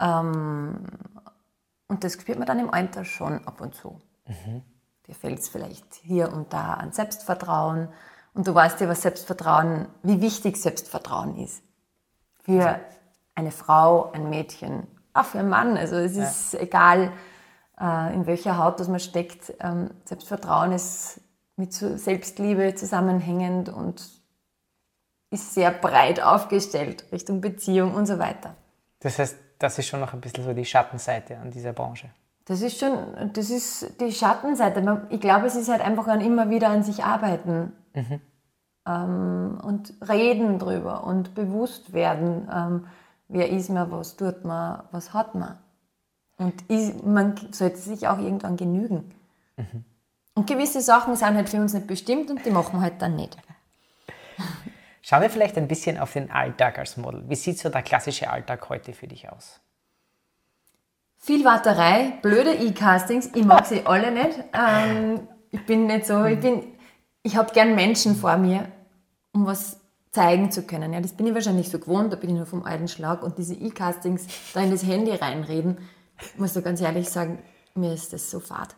Ähm, 0.00 0.86
und 1.86 2.02
das 2.02 2.14
spürt 2.14 2.38
man 2.38 2.48
dann 2.48 2.58
im 2.58 2.72
Alter 2.72 3.04
schon 3.04 3.46
ab 3.46 3.60
und 3.60 3.74
zu. 3.74 4.00
Mhm. 4.26 4.62
Dir 5.06 5.14
fällt 5.14 5.38
es 5.38 5.48
vielleicht 5.48 5.94
hier 6.02 6.32
und 6.32 6.52
da 6.52 6.74
an 6.74 6.92
Selbstvertrauen. 6.92 7.88
Und 8.32 8.48
du 8.48 8.54
weißt 8.54 8.80
ja, 8.80 8.88
was 8.88 9.02
Selbstvertrauen, 9.02 9.86
wie 10.02 10.20
wichtig 10.20 10.56
Selbstvertrauen 10.56 11.36
ist. 11.36 11.62
Für 12.42 12.80
eine 13.34 13.50
Frau, 13.50 14.12
ein 14.12 14.30
Mädchen, 14.30 14.86
auch 15.12 15.24
für 15.24 15.38
einen 15.38 15.48
Mann. 15.48 15.76
Also 15.76 15.96
es 15.96 16.16
ist 16.16 16.54
ja. 16.54 16.60
egal, 16.60 17.12
äh, 17.80 18.14
in 18.14 18.26
welcher 18.26 18.58
Haut 18.58 18.80
das 18.80 18.88
man 18.88 19.00
steckt. 19.00 19.52
Ähm, 19.60 19.90
Selbstvertrauen 20.04 20.72
ist 20.72 21.20
mit 21.56 21.72
Selbstliebe 21.72 22.74
zusammenhängend 22.74 23.68
und 23.68 24.02
ist 25.30 25.54
sehr 25.54 25.70
breit 25.70 26.22
aufgestellt 26.22 27.04
Richtung 27.12 27.40
Beziehung 27.40 27.94
und 27.94 28.06
so 28.06 28.18
weiter. 28.18 28.54
Das 29.00 29.18
heißt, 29.18 29.36
das 29.58 29.78
ist 29.78 29.86
schon 29.86 30.00
noch 30.00 30.12
ein 30.12 30.20
bisschen 30.20 30.44
so 30.44 30.52
die 30.52 30.64
Schattenseite 30.64 31.38
an 31.38 31.50
dieser 31.50 31.72
Branche. 31.72 32.10
Das 32.46 32.60
ist 32.60 32.78
schon, 32.78 32.98
das 33.32 33.50
ist 33.50 34.00
die 34.00 34.12
Schattenseite. 34.12 35.06
Ich 35.10 35.20
glaube, 35.20 35.46
es 35.46 35.56
ist 35.56 35.68
halt 35.68 35.80
einfach 35.80 36.06
ein 36.08 36.20
immer 36.20 36.50
wieder 36.50 36.68
an 36.68 36.82
sich 36.82 37.02
arbeiten 37.02 37.72
mhm. 37.94 38.20
ähm, 38.86 39.60
und 39.64 39.94
reden 40.06 40.58
drüber 40.58 41.04
und 41.04 41.34
bewusst 41.34 41.92
werden, 41.92 42.48
ähm, 42.52 42.86
wer 43.28 43.48
ist 43.50 43.70
man, 43.70 43.90
was 43.90 44.16
tut 44.16 44.44
man, 44.44 44.82
was 44.90 45.12
hat 45.12 45.34
man. 45.34 45.58
Und 46.36 46.68
ist, 46.68 47.04
man 47.04 47.36
sollte 47.52 47.76
sich 47.76 48.08
auch 48.08 48.18
irgendwann 48.18 48.56
genügen. 48.56 49.14
Mhm. 49.56 49.84
Und 50.34 50.46
gewisse 50.48 50.80
Sachen 50.80 51.14
sind 51.14 51.34
halt 51.34 51.48
für 51.48 51.58
uns 51.58 51.74
nicht 51.74 51.86
bestimmt 51.86 52.30
und 52.30 52.44
die 52.44 52.50
machen 52.50 52.78
wir 52.78 52.82
halt 52.82 53.00
dann 53.00 53.14
nicht. 53.16 53.36
Schauen 55.02 55.22
wir 55.22 55.30
vielleicht 55.30 55.56
ein 55.56 55.68
bisschen 55.68 55.98
auf 55.98 56.12
den 56.12 56.30
Alltag 56.30 56.78
als 56.78 56.96
Model. 56.96 57.22
Wie 57.28 57.36
sieht 57.36 57.58
so 57.58 57.68
der 57.68 57.82
klassische 57.82 58.30
Alltag 58.30 58.68
heute 58.68 58.92
für 58.92 59.06
dich 59.06 59.30
aus? 59.30 59.60
Viel 61.18 61.44
Warterei, 61.44 62.18
blöde 62.20 62.52
E-Castings, 62.52 63.30
ich 63.34 63.44
mag 63.44 63.64
sie 63.66 63.86
alle 63.86 64.10
nicht. 64.10 64.38
Ähm, 64.52 65.28
ich 65.50 65.64
bin 65.64 65.86
nicht 65.86 66.06
so, 66.06 66.24
ich 66.24 66.40
bin, 66.40 66.64
ich 67.22 67.36
habe 67.36 67.52
gern 67.52 67.74
Menschen 67.74 68.16
vor 68.16 68.36
mir, 68.36 68.68
um 69.32 69.46
was 69.46 69.80
zeigen 70.14 70.50
zu 70.50 70.62
können. 70.62 70.92
Ja, 70.92 71.00
das 71.00 71.12
bin 71.12 71.26
ich 71.26 71.34
wahrscheinlich 71.34 71.68
so 71.68 71.78
gewohnt, 71.78 72.12
da 72.12 72.16
bin 72.16 72.30
ich 72.30 72.36
nur 72.36 72.46
vom 72.46 72.64
alten 72.64 72.88
Schlag 72.88 73.22
und 73.22 73.38
diese 73.38 73.54
E-Castings 73.54 74.26
da 74.54 74.60
in 74.60 74.70
das 74.70 74.84
Handy 74.84 75.12
reinreden, 75.12 75.78
ich 76.18 76.38
muss 76.38 76.52
da 76.52 76.60
ganz 76.60 76.80
ehrlich 76.80 77.08
sagen, 77.10 77.40
mir 77.74 77.92
ist 77.92 78.12
das 78.12 78.30
so 78.30 78.40
fad. 78.40 78.76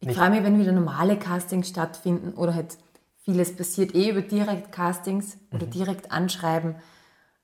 Ich 0.00 0.16
freue 0.16 0.30
mich, 0.30 0.42
wenn 0.42 0.58
wieder 0.58 0.72
normale 0.72 1.16
Castings 1.16 1.68
stattfinden 1.68 2.32
oder 2.32 2.54
halt 2.54 2.76
Vieles 3.24 3.54
passiert 3.54 3.94
eh 3.94 4.10
über 4.10 4.20
Direkt-Castings 4.20 5.38
oder 5.52 5.66
mhm. 5.66 5.70
direkt 5.70 6.10
anschreiben. 6.10 6.74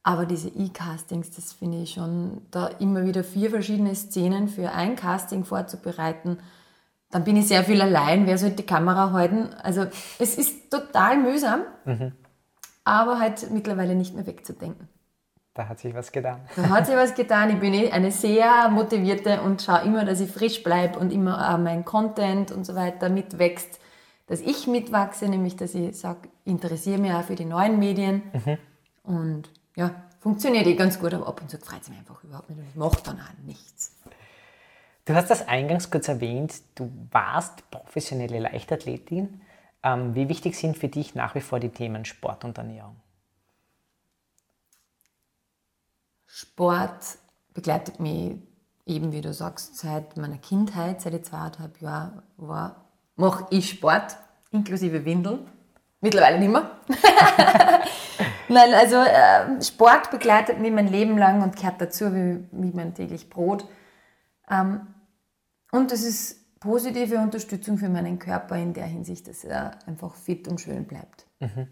Aber 0.02 0.26
diese 0.26 0.48
E-Castings, 0.48 1.30
das 1.30 1.52
finde 1.52 1.82
ich 1.82 1.92
schon, 1.92 2.42
da 2.50 2.66
immer 2.66 3.04
wieder 3.04 3.22
vier 3.22 3.50
verschiedene 3.50 3.94
Szenen 3.94 4.48
für 4.48 4.72
ein 4.72 4.96
Casting 4.96 5.44
vorzubereiten. 5.44 6.38
Dann 7.10 7.22
bin 7.22 7.36
ich 7.36 7.46
sehr 7.46 7.62
viel 7.62 7.80
allein. 7.80 8.26
Wer 8.26 8.38
soll 8.38 8.50
die 8.50 8.66
Kamera 8.66 9.12
halten? 9.12 9.50
Also 9.62 9.86
es 10.18 10.36
ist 10.36 10.68
total 10.70 11.18
mühsam, 11.18 11.60
mhm. 11.84 12.12
Aber 12.88 13.20
halt 13.20 13.50
mittlerweile 13.50 13.94
nicht 13.94 14.14
mehr 14.14 14.26
wegzudenken. 14.26 14.88
Da 15.54 15.68
hat 15.68 15.80
sich 15.80 15.94
was 15.94 16.12
getan. 16.12 16.40
Da 16.56 16.68
hat 16.68 16.86
sich 16.86 16.94
was 16.94 17.14
getan. 17.14 17.50
Ich 17.50 17.58
bin 17.58 17.74
eh 17.74 17.90
eine 17.90 18.12
sehr 18.12 18.68
motivierte 18.68 19.42
und 19.42 19.60
schaue 19.62 19.82
immer, 19.82 20.04
dass 20.04 20.20
ich 20.20 20.30
frisch 20.30 20.62
bleibe 20.62 20.98
und 20.98 21.12
immer 21.12 21.58
mein 21.58 21.84
Content 21.84 22.52
und 22.52 22.64
so 22.64 22.74
weiter 22.74 23.08
mitwächst 23.08 23.80
dass 24.28 24.40
ich 24.40 24.66
mitwachse, 24.66 25.26
nämlich 25.26 25.56
dass 25.56 25.74
ich 25.74 25.98
sage, 25.98 26.28
interessiere 26.44 26.98
mich 26.98 27.12
auch 27.12 27.24
für 27.24 27.34
die 27.34 27.46
neuen 27.46 27.78
Medien. 27.78 28.22
Mhm. 28.32 28.58
Und 29.02 29.50
ja, 29.74 29.90
funktioniert 30.20 30.66
eh 30.66 30.74
ganz 30.74 31.00
gut, 31.00 31.14
aber 31.14 31.26
ab 31.26 31.40
und 31.40 31.50
zu 31.50 31.58
freut 31.58 31.82
es 31.82 31.88
mich 31.88 31.98
einfach 31.98 32.22
überhaupt 32.22 32.50
nicht 32.50 32.58
und 32.58 32.66
ich 32.68 32.76
mache 32.76 33.02
dann 33.02 33.18
auch 33.18 33.46
nichts. 33.46 33.96
Du 35.06 35.14
hast 35.14 35.30
das 35.30 35.48
eingangs 35.48 35.90
kurz 35.90 36.08
erwähnt, 36.08 36.60
du 36.74 36.92
warst 37.10 37.68
professionelle 37.70 38.38
Leichtathletin. 38.38 39.40
Ähm, 39.82 40.14
wie 40.14 40.28
wichtig 40.28 40.56
sind 40.56 40.76
für 40.76 40.88
dich 40.88 41.14
nach 41.14 41.34
wie 41.34 41.40
vor 41.40 41.60
die 41.60 41.68
Themen 41.68 42.04
Sport 42.04 42.44
und 42.44 42.58
Ernährung? 42.58 42.96
Sport 46.26 47.18
begleitet 47.54 48.00
mich 48.00 48.36
eben, 48.86 49.12
wie 49.12 49.20
du 49.20 49.32
sagst, 49.32 49.76
seit 49.76 50.16
meiner 50.16 50.38
Kindheit, 50.38 51.00
seit 51.00 51.14
ich 51.14 51.24
zweieinhalb 51.24 51.80
Jahren 51.80 52.22
war 52.36 52.88
mache 53.18 53.46
ich 53.50 53.68
Sport, 53.68 54.16
inklusive 54.50 55.04
Windeln. 55.04 55.40
Mittlerweile 56.00 56.38
nicht 56.38 56.52
mehr. 56.52 56.70
Nein, 58.48 58.72
also 58.72 58.96
äh, 58.96 59.60
Sport 59.60 60.10
begleitet 60.10 60.60
mich 60.60 60.70
mein 60.72 60.86
Leben 60.86 61.18
lang 61.18 61.42
und 61.42 61.56
gehört 61.56 61.80
dazu 61.80 62.14
wie, 62.14 62.46
wie 62.52 62.72
mein 62.72 62.94
täglich 62.94 63.28
Brot. 63.28 63.66
Ähm, 64.48 64.86
und 65.72 65.90
es 65.92 66.04
ist 66.04 66.47
positive 66.60 67.18
Unterstützung 67.18 67.78
für 67.78 67.88
meinen 67.88 68.18
Körper 68.18 68.56
in 68.56 68.72
der 68.72 68.86
Hinsicht, 68.86 69.28
dass 69.28 69.44
er 69.44 69.78
einfach 69.86 70.14
fit 70.14 70.48
und 70.48 70.60
schön 70.60 70.84
bleibt. 70.84 71.26
Mhm. 71.40 71.68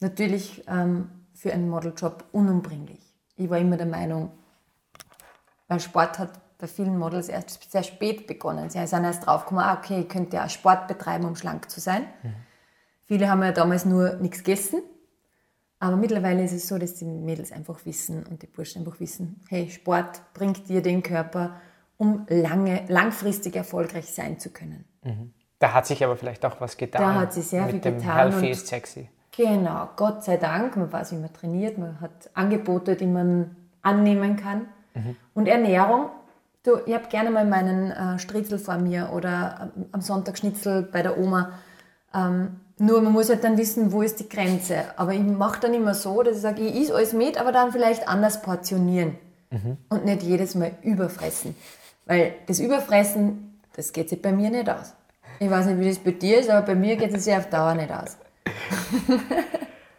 Natürlich 0.00 0.64
ähm, 0.68 1.10
für 1.34 1.52
einen 1.52 1.68
Modeljob 1.68 2.24
unumbrichlich. 2.32 3.00
Ich 3.36 3.50
war 3.50 3.58
immer 3.58 3.76
der 3.76 3.86
Meinung, 3.86 4.30
weil 5.68 5.80
Sport 5.80 6.18
hat 6.18 6.58
bei 6.58 6.66
vielen 6.66 6.98
Models 6.98 7.28
erst 7.28 7.70
sehr 7.70 7.82
spät 7.82 8.26
begonnen. 8.26 8.70
Sie 8.70 8.84
sind 8.86 9.04
erst 9.04 9.26
draufgekommen, 9.26 9.62
ah, 9.62 9.74
okay, 9.74 10.00
ich 10.00 10.08
könnte 10.08 10.36
ja 10.36 10.48
Sport 10.48 10.88
betreiben, 10.88 11.26
um 11.26 11.36
schlank 11.36 11.70
zu 11.70 11.80
sein. 11.80 12.02
Mhm. 12.22 12.34
Viele 13.06 13.30
haben 13.30 13.42
ja 13.42 13.52
damals 13.52 13.84
nur 13.84 14.14
nichts 14.16 14.38
gegessen 14.38 14.82
Aber 15.78 15.96
mittlerweile 15.96 16.42
ist 16.42 16.52
es 16.52 16.66
so, 16.66 16.78
dass 16.78 16.94
die 16.94 17.04
Mädels 17.04 17.52
einfach 17.52 17.84
wissen 17.84 18.24
und 18.24 18.42
die 18.42 18.46
Burschen 18.46 18.80
einfach 18.80 18.98
wissen, 18.98 19.40
hey, 19.48 19.70
Sport 19.70 20.22
bringt 20.32 20.68
dir 20.68 20.82
den 20.82 21.02
Körper, 21.02 21.60
um 21.98 22.26
lange, 22.28 22.84
langfristig 22.88 23.56
erfolgreich 23.56 24.06
sein 24.12 24.38
zu 24.38 24.50
können. 24.50 24.84
Mhm. 25.02 25.32
Da 25.58 25.72
hat 25.72 25.86
sich 25.86 26.04
aber 26.04 26.16
vielleicht 26.16 26.44
auch 26.44 26.60
was 26.60 26.76
getan. 26.76 27.00
Da 27.02 27.14
hat 27.14 27.32
sich 27.32 27.46
sehr 27.46 27.62
mit 27.62 27.70
viel 27.72 27.80
dem 27.80 27.96
getan 27.98 28.16
Healthy 28.16 28.46
und- 28.46 28.52
is 28.52 28.66
sexy. 28.68 29.08
Genau, 29.36 29.88
Gott 29.96 30.24
sei 30.24 30.36
Dank. 30.38 30.76
Man 30.76 30.90
weiß, 30.92 31.12
wie 31.12 31.16
man 31.16 31.32
trainiert, 31.32 31.76
man 31.78 32.00
hat 32.00 32.30
Angebote, 32.34 32.96
die 32.96 33.06
man 33.06 33.54
annehmen 33.82 34.36
kann. 34.36 34.62
Und 35.34 35.46
Ernährung, 35.46 36.06
du, 36.62 36.78
ich 36.86 36.94
habe 36.94 37.06
gerne 37.08 37.30
mal 37.30 37.44
meinen 37.44 37.90
äh, 37.90 38.18
Stritzel 38.18 38.58
vor 38.58 38.78
mir 38.78 39.10
oder 39.12 39.60
am- 39.60 39.86
am 39.92 40.00
Sonntag 40.00 40.38
Schnitzel 40.38 40.82
bei 40.90 41.02
der 41.02 41.18
Oma. 41.18 41.50
Ähm, 42.14 42.60
nur 42.78 43.02
man 43.02 43.12
muss 43.12 43.28
halt 43.28 43.44
dann 43.44 43.58
wissen, 43.58 43.92
wo 43.92 44.00
ist 44.00 44.20
die 44.20 44.28
Grenze. 44.28 44.84
Aber 44.96 45.12
ich 45.12 45.20
mache 45.20 45.60
dann 45.60 45.74
immer 45.74 45.92
so, 45.92 46.22
dass 46.22 46.36
ich 46.36 46.42
sage, 46.42 46.62
ich 46.62 46.74
is 46.74 46.90
alles 46.90 47.12
mit, 47.12 47.38
aber 47.38 47.52
dann 47.52 47.72
vielleicht 47.72 48.08
anders 48.08 48.40
portionieren. 48.42 49.16
Und 49.90 50.04
nicht 50.04 50.22
jedes 50.22 50.54
Mal 50.54 50.72
überfressen. 50.82 51.54
Weil 52.06 52.34
das 52.46 52.60
Überfressen, 52.60 53.60
das 53.74 53.92
geht 53.92 54.08
sich 54.08 54.22
bei 54.22 54.32
mir 54.32 54.50
nicht 54.50 54.68
aus. 54.70 54.94
Ich 55.38 55.50
weiß 55.50 55.66
nicht, 55.66 55.80
wie 55.80 55.88
das 55.88 55.98
bei 55.98 56.12
dir 56.12 56.38
ist, 56.38 56.48
aber 56.48 56.64
bei 56.66 56.74
mir 56.74 56.96
geht 56.96 57.12
es 57.12 57.24
sich 57.24 57.34
auf 57.34 57.50
Dauer 57.50 57.74
nicht 57.74 57.90
aus. 57.92 58.16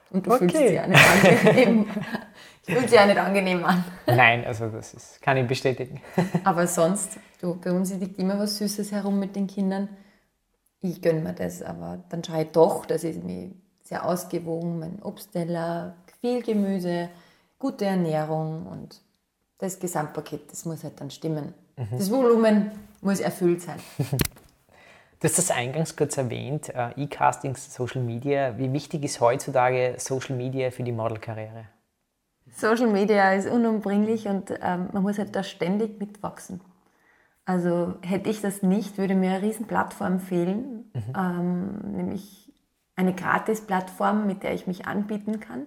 Und 0.09 0.25
du 0.25 0.31
fühlst 0.37 0.55
Okay. 0.55 0.69
dich 0.69 0.79
auch 0.79 0.87
nicht 0.87 1.45
angenehm. 1.45 1.85
Ich 2.65 2.73
fühle 2.73 2.87
dich 2.87 2.99
auch 2.99 3.05
nicht 3.05 3.17
angenehm 3.17 3.63
an. 3.65 3.83
Nein, 4.07 4.45
also 4.45 4.67
das 4.69 4.93
ist, 4.93 5.21
kann 5.21 5.37
ich 5.37 5.45
bestätigen. 5.47 6.01
Aber 6.43 6.65
sonst, 6.65 7.19
du, 7.41 7.55
bei 7.55 7.71
uns 7.71 7.93
liegt 7.93 8.17
immer 8.17 8.39
was 8.39 8.57
Süßes 8.57 8.91
herum 8.91 9.19
mit 9.19 9.35
den 9.35 9.47
Kindern. 9.47 9.89
Ich 10.81 11.01
gönne 11.01 11.21
mir 11.21 11.33
das, 11.33 11.63
aber 11.63 12.03
dann 12.09 12.23
schaue 12.23 12.43
ich 12.43 12.51
doch, 12.51 12.85
dass 12.85 13.03
ich 13.03 13.21
mich 13.23 13.49
sehr 13.81 14.05
ausgewogen, 14.05 14.77
mein 14.79 15.01
Obstteller, 15.01 15.95
viel 16.21 16.43
Gemüse, 16.43 17.09
gute 17.57 17.85
Ernährung 17.85 18.67
und 18.67 19.01
das 19.57 19.79
Gesamtpaket, 19.79 20.51
das 20.51 20.65
muss 20.65 20.83
halt 20.83 21.01
dann 21.01 21.09
stimmen. 21.09 21.55
Das 21.77 22.11
Volumen 22.11 22.71
muss 23.01 23.19
erfüllt 23.19 23.61
sein. 23.61 23.79
Du 25.19 25.23
hast 25.27 25.39
das 25.39 25.49
eingangs 25.49 25.95
kurz 25.95 26.15
erwähnt, 26.15 26.69
äh, 26.69 26.91
E-Castings, 26.95 27.73
Social 27.73 28.03
Media. 28.03 28.55
Wie 28.59 28.71
wichtig 28.71 29.03
ist 29.03 29.19
heutzutage 29.19 29.95
Social 29.97 30.35
Media 30.35 30.69
für 30.69 30.83
die 30.83 30.91
Modelkarriere? 30.91 31.65
Social 32.53 32.85
Media 32.85 33.33
ist 33.33 33.49
unumbrichlich 33.49 34.27
und 34.27 34.51
ähm, 34.61 34.89
man 34.93 35.01
muss 35.01 35.17
halt 35.17 35.35
da 35.35 35.41
ständig 35.41 35.99
mitwachsen. 35.99 36.61
Also 37.45 37.95
hätte 38.03 38.29
ich 38.29 38.41
das 38.41 38.61
nicht, 38.61 38.99
würde 38.99 39.15
mir 39.15 39.31
eine 39.31 39.41
riesen 39.41 39.65
Plattform 39.65 40.19
fehlen, 40.19 40.91
ähm, 41.17 41.79
nämlich 41.95 42.53
eine 42.95 43.15
Gratis-Plattform, 43.15 44.27
mit 44.27 44.43
der 44.43 44.53
ich 44.53 44.67
mich 44.67 44.85
anbieten 44.85 45.39
kann, 45.39 45.65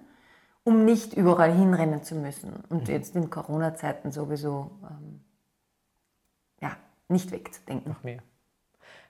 um 0.63 0.85
nicht 0.85 1.13
überall 1.13 1.51
hinrennen 1.51 2.03
zu 2.03 2.15
müssen 2.15 2.53
und 2.69 2.87
jetzt 2.87 3.17
in 3.17 3.29
Corona-Zeiten 3.29 4.13
sowieso 4.13 4.71
ähm, 4.83 5.21
nicht 7.11 7.31
wegzudenken. 7.31 7.91
Noch 7.91 8.03
mehr. 8.03 8.21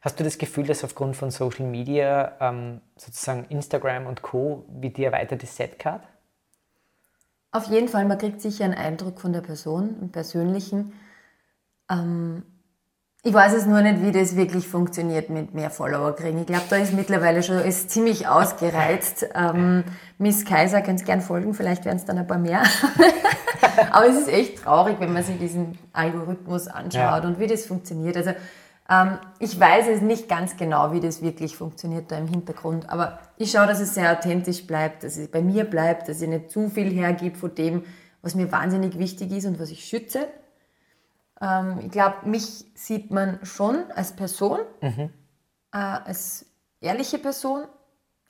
Hast 0.02 0.20
du 0.20 0.24
das 0.24 0.38
Gefühl, 0.38 0.66
dass 0.66 0.84
aufgrund 0.84 1.16
von 1.16 1.30
Social 1.30 1.66
Media 1.66 2.36
ähm, 2.40 2.82
sozusagen 2.98 3.46
Instagram 3.46 4.08
und 4.08 4.24
Co. 4.24 4.66
wie 4.68 4.90
die 4.90 5.04
erweiterte 5.04 5.46
Setcard? 5.46 6.02
Auf 7.52 7.68
jeden 7.68 7.88
Fall, 7.88 8.06
man 8.06 8.18
kriegt 8.18 8.42
sicher 8.42 8.66
einen 8.66 8.74
Eindruck 8.74 9.20
von 9.20 9.34
der 9.34 9.42
Person, 9.42 9.98
einen 10.00 10.12
persönlichen. 10.12 10.94
Ähm, 11.90 12.44
ich 13.24 13.34
weiß 13.34 13.54
es 13.54 13.66
nur 13.68 13.82
nicht, 13.82 14.02
wie 14.02 14.12
das 14.12 14.36
wirklich 14.36 14.68
funktioniert 14.68 15.30
mit 15.30 15.54
mehr 15.54 15.70
Follower 15.70 16.16
kriegen. 16.16 16.40
Ich 16.40 16.48
glaube, 16.48 16.64
da 16.70 16.78
ist 16.78 16.94
mittlerweile 16.94 17.44
schon 17.44 17.60
ist 17.60 17.92
ziemlich 17.92 18.28
ausgereizt. 18.28 19.28
Ähm, 19.36 19.84
Miss 20.18 20.44
Kaiser 20.44 20.82
könnt 20.82 21.06
gern 21.06 21.22
folgen, 21.22 21.54
vielleicht 21.54 21.86
werden 21.86 21.98
es 21.98 22.06
dann 22.06 22.18
ein 22.18 22.26
paar 22.26 22.40
mehr. 22.40 22.64
Aber 23.92 24.08
es 24.08 24.18
ist 24.18 24.28
echt 24.28 24.64
traurig, 24.64 24.96
wenn 25.00 25.14
man 25.14 25.24
sich 25.24 25.38
diesen 25.38 25.78
Algorithmus 25.94 26.68
anschaut 26.68 26.94
Ja. 27.24 27.28
und 27.28 27.40
wie 27.40 27.46
das 27.48 27.66
funktioniert. 27.68 28.18
Also 28.18 28.32
ähm, 28.90 29.20
ich 29.38 29.60
weiß 29.60 29.86
es 29.94 30.02
nicht 30.02 30.28
ganz 30.28 30.58
genau, 30.58 30.92
wie 30.92 31.00
das 31.00 31.22
wirklich 31.22 31.56
funktioniert 31.56 32.12
da 32.12 32.18
im 32.18 32.28
Hintergrund, 32.28 32.90
aber 32.90 33.20
ich 33.38 33.52
schaue, 33.52 33.68
dass 33.68 33.80
es 33.80 33.94
sehr 33.94 34.12
authentisch 34.12 34.66
bleibt, 34.66 35.04
dass 35.04 35.18
es 35.18 35.28
bei 35.30 35.42
mir 35.44 35.64
bleibt, 35.66 36.10
dass 36.10 36.22
ich 36.22 36.28
nicht 36.28 36.50
zu 36.50 36.70
viel 36.70 36.90
hergebe 36.92 37.38
von 37.38 37.54
dem, 37.54 37.84
was 38.24 38.34
mir 38.36 38.52
wahnsinnig 38.52 38.98
wichtig 38.98 39.32
ist 39.32 39.46
und 39.46 39.60
was 39.60 39.70
ich 39.70 39.86
schütze. 39.86 40.28
Ähm, 41.42 41.80
ich 41.82 41.92
glaube, 41.92 42.28
mich 42.30 42.66
sieht 42.76 43.12
man 43.12 43.44
schon 43.46 43.92
als 43.96 44.16
Person, 44.16 44.60
äh, 45.74 45.78
als 45.78 46.46
ehrliche 46.80 47.18
Person, 47.18 47.66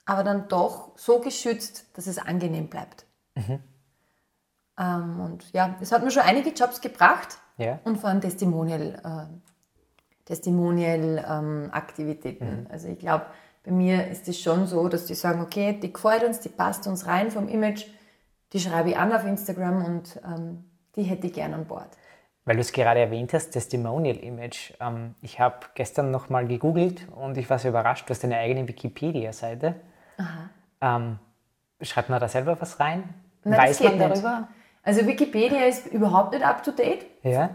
aber 0.05 0.23
dann 0.23 0.47
doch 0.47 0.97
so 0.97 1.19
geschützt, 1.19 1.85
dass 1.95 2.07
es 2.07 2.17
angenehm 2.17 2.67
bleibt. 2.67 3.05
Ähm, 4.79 5.19
und 5.19 5.51
ja, 5.53 5.75
es 5.81 5.91
hat 5.91 6.03
mir 6.03 6.11
schon 6.11 6.23
einige 6.23 6.49
Jobs 6.51 6.81
gebracht 6.81 7.37
Ja. 7.57 7.79
und 7.83 7.97
vor 7.97 8.09
allem 8.09 8.21
Testimonial, 8.21 9.01
äh, 9.03 9.25
Testimonial-Aktivitäten. 10.25 12.67
Also 12.69 12.87
ich 12.87 12.99
glaube, 12.99 13.25
bei 13.63 13.71
mir 13.71 14.07
ist 14.07 14.27
es 14.27 14.39
schon 14.39 14.65
so, 14.67 14.87
dass 14.87 15.05
die 15.05 15.15
sagen, 15.15 15.41
okay, 15.41 15.79
die 15.79 15.91
gefällt 15.93 16.23
uns, 16.23 16.39
die 16.39 16.49
passt 16.49 16.87
uns 16.87 17.05
rein 17.05 17.29
vom 17.31 17.47
Image, 17.47 17.85
die 18.53 18.59
schreibe 18.59 18.89
ich 18.91 18.97
an 18.97 19.13
auf 19.13 19.25
Instagram 19.25 19.85
und 19.85 20.19
ähm, 20.25 20.65
die 20.95 21.03
hätte 21.03 21.27
ich 21.27 21.33
gern 21.33 21.53
an 21.53 21.65
Bord. 21.65 21.89
Weil 22.45 22.55
du 22.55 22.61
es 22.61 22.71
gerade 22.71 22.99
erwähnt 22.99 23.33
hast, 23.33 23.51
Testimonial 23.51 24.17
Image. 24.17 24.73
Ähm, 24.79 25.15
ich 25.21 25.39
habe 25.39 25.57
gestern 25.75 26.09
nochmal 26.11 26.47
gegoogelt 26.47 27.07
und 27.15 27.37
ich 27.37 27.49
war 27.49 27.59
sehr 27.59 27.69
überrascht, 27.69 28.09
du 28.09 28.11
hast 28.11 28.23
eine 28.23 28.37
eigene 28.37 28.67
Wikipedia-Seite. 28.67 29.75
Ähm, 30.81 31.19
schreibt 31.81 32.09
man 32.09 32.19
da 32.19 32.27
selber 32.27 32.59
was 32.59 32.79
rein? 32.79 33.03
Nein, 33.43 33.59
Weiß 33.59 33.79
man 33.79 33.91
geht 33.91 33.99
nicht. 33.99 34.11
darüber? 34.11 34.47
Also 34.83 35.05
Wikipedia 35.05 35.65
ist 35.65 35.87
überhaupt 35.87 36.33
nicht 36.33 36.45
up 36.45 36.63
to 36.63 36.71
date. 36.71 37.05
Ja. 37.23 37.51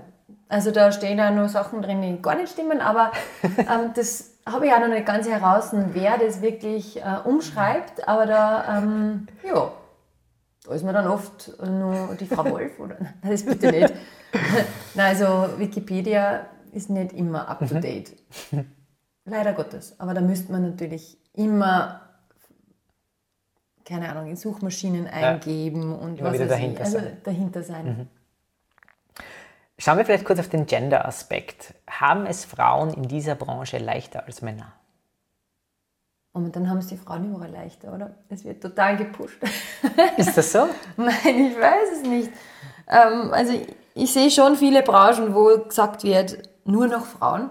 Also 0.49 0.71
da 0.71 0.93
stehen 0.93 1.19
ja 1.19 1.31
nur 1.31 1.49
Sachen 1.49 1.83
drin, 1.83 2.03
die 2.03 2.23
gar 2.23 2.37
nicht 2.37 2.53
stimmen, 2.53 2.81
aber 2.81 3.11
ähm, 3.43 3.93
das 3.95 4.37
habe 4.49 4.67
ich 4.67 4.73
auch 4.73 4.81
noch 4.81 4.89
nicht 4.89 5.07
ganz 5.07 5.29
heraus, 5.29 5.71
wer 5.73 6.19
das 6.19 6.41
wirklich 6.41 6.99
äh, 6.99 7.17
umschreibt. 7.25 8.07
Aber 8.07 8.27
da, 8.27 8.79
ähm, 8.79 9.27
ja, 9.43 9.73
da 10.67 10.75
ist 10.75 10.85
man 10.85 10.95
dann 10.95 11.07
oft 11.07 11.53
nur 11.63 12.17
die 12.19 12.27
Frau 12.27 12.45
Wolf 12.51 12.79
oder 12.79 12.97
nein, 13.01 13.15
das 13.23 13.45
bitte 13.45 13.71
nicht. 13.71 13.95
Nein, 14.95 15.07
also 15.07 15.59
Wikipedia 15.59 16.47
ist 16.73 16.91
nicht 16.91 17.13
immer 17.13 17.49
up 17.49 17.67
to 17.69 17.81
date. 17.81 18.13
Leider 19.25 19.53
Gottes. 19.53 19.99
Aber 19.99 20.15
da 20.15 20.21
müsste 20.21 20.53
man 20.53 20.63
natürlich 20.63 21.19
immer, 21.35 22.01
keine 23.85 24.09
Ahnung, 24.11 24.29
in 24.29 24.37
Suchmaschinen 24.37 25.07
eingeben 25.07 25.95
und 25.95 26.19
Immer 26.19 26.29
was 26.29 26.35
wieder 26.35 26.47
dahinter 26.47 26.81
ich. 26.81 26.87
Also 26.87 26.99
sein. 26.99 27.17
dahinter 27.25 27.63
sein. 27.63 28.09
Schauen 29.79 29.99
wir 29.99 30.05
vielleicht 30.05 30.25
kurz 30.25 30.39
auf 30.39 30.49
den 30.49 30.67
Gender-Aspekt. 30.67 31.75
Haben 31.89 32.27
es 32.27 32.45
Frauen 32.45 32.95
in 32.95 33.09
dieser 33.09 33.35
Branche 33.35 33.79
leichter 33.79 34.25
als 34.25 34.43
Männer? 34.43 34.73
Und 36.37 36.55
dann 36.55 36.69
haben 36.69 36.77
es 36.77 36.89
die 36.89 36.99
Frauen 36.99 37.31
überall 37.31 37.51
leichter, 37.51 37.95
oder? 37.95 38.15
Es 38.29 38.45
wird 38.45 38.63
total 38.63 38.99
gepusht. 38.99 39.43
Ist 40.19 40.37
das 40.37 40.53
so? 40.53 40.69
Nein, 40.99 41.15
ich 41.25 41.59
weiß 41.59 41.93
es 41.95 42.03
nicht. 42.03 42.31
Ähm, 42.87 43.33
also 43.33 43.55
ich, 43.55 43.75
ich 43.95 44.13
sehe 44.13 44.31
schon 44.31 44.55
viele 44.55 44.83
Branchen, 44.83 45.35
wo 45.35 45.57
gesagt 45.67 46.05
wird, 46.05 46.37
nur 46.67 46.89
noch 46.89 47.07
Frauen. 47.07 47.49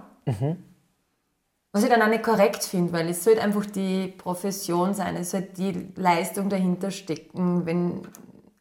Was 1.72 1.84
ich 1.84 1.90
dann 1.90 2.04
auch 2.04 2.10
nicht 2.10 2.22
korrekt 2.22 2.64
finde, 2.64 2.94
weil 2.94 3.10
es 3.10 3.24
sollte 3.24 3.42
einfach 3.42 3.66
die 3.66 4.10
Profession 4.10 4.94
sein, 4.94 5.16
es 5.16 5.32
sollte 5.32 5.54
die 5.54 5.92
Leistung 5.96 6.50
dahinter 6.50 6.92
stecken. 6.92 7.66
Wenn 7.66 8.04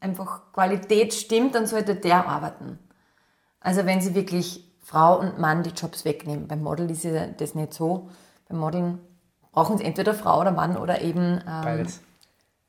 einfach 0.00 0.54
Qualität 0.54 1.12
stimmt, 1.12 1.54
dann 1.54 1.66
sollte 1.66 1.96
der 1.96 2.26
arbeiten. 2.26 2.78
Also 3.60 3.84
wenn 3.84 4.00
sie 4.00 4.14
wirklich 4.14 4.64
Frau 4.80 5.20
und 5.20 5.38
Mann 5.38 5.62
die 5.62 5.70
Jobs 5.70 6.06
wegnehmen. 6.06 6.48
Beim 6.48 6.62
Model 6.62 6.90
ist 6.90 7.04
ja 7.04 7.26
das 7.26 7.54
nicht 7.54 7.74
so. 7.74 8.08
Beim 8.48 8.58
Modeln 8.58 9.00
brauchen 9.54 9.78
sie 9.78 9.84
entweder 9.84 10.14
Frau 10.14 10.40
oder 10.40 10.50
Mann 10.50 10.76
oder 10.76 11.00
eben 11.00 11.40
ähm, 11.46 11.62
Beides. 11.62 12.00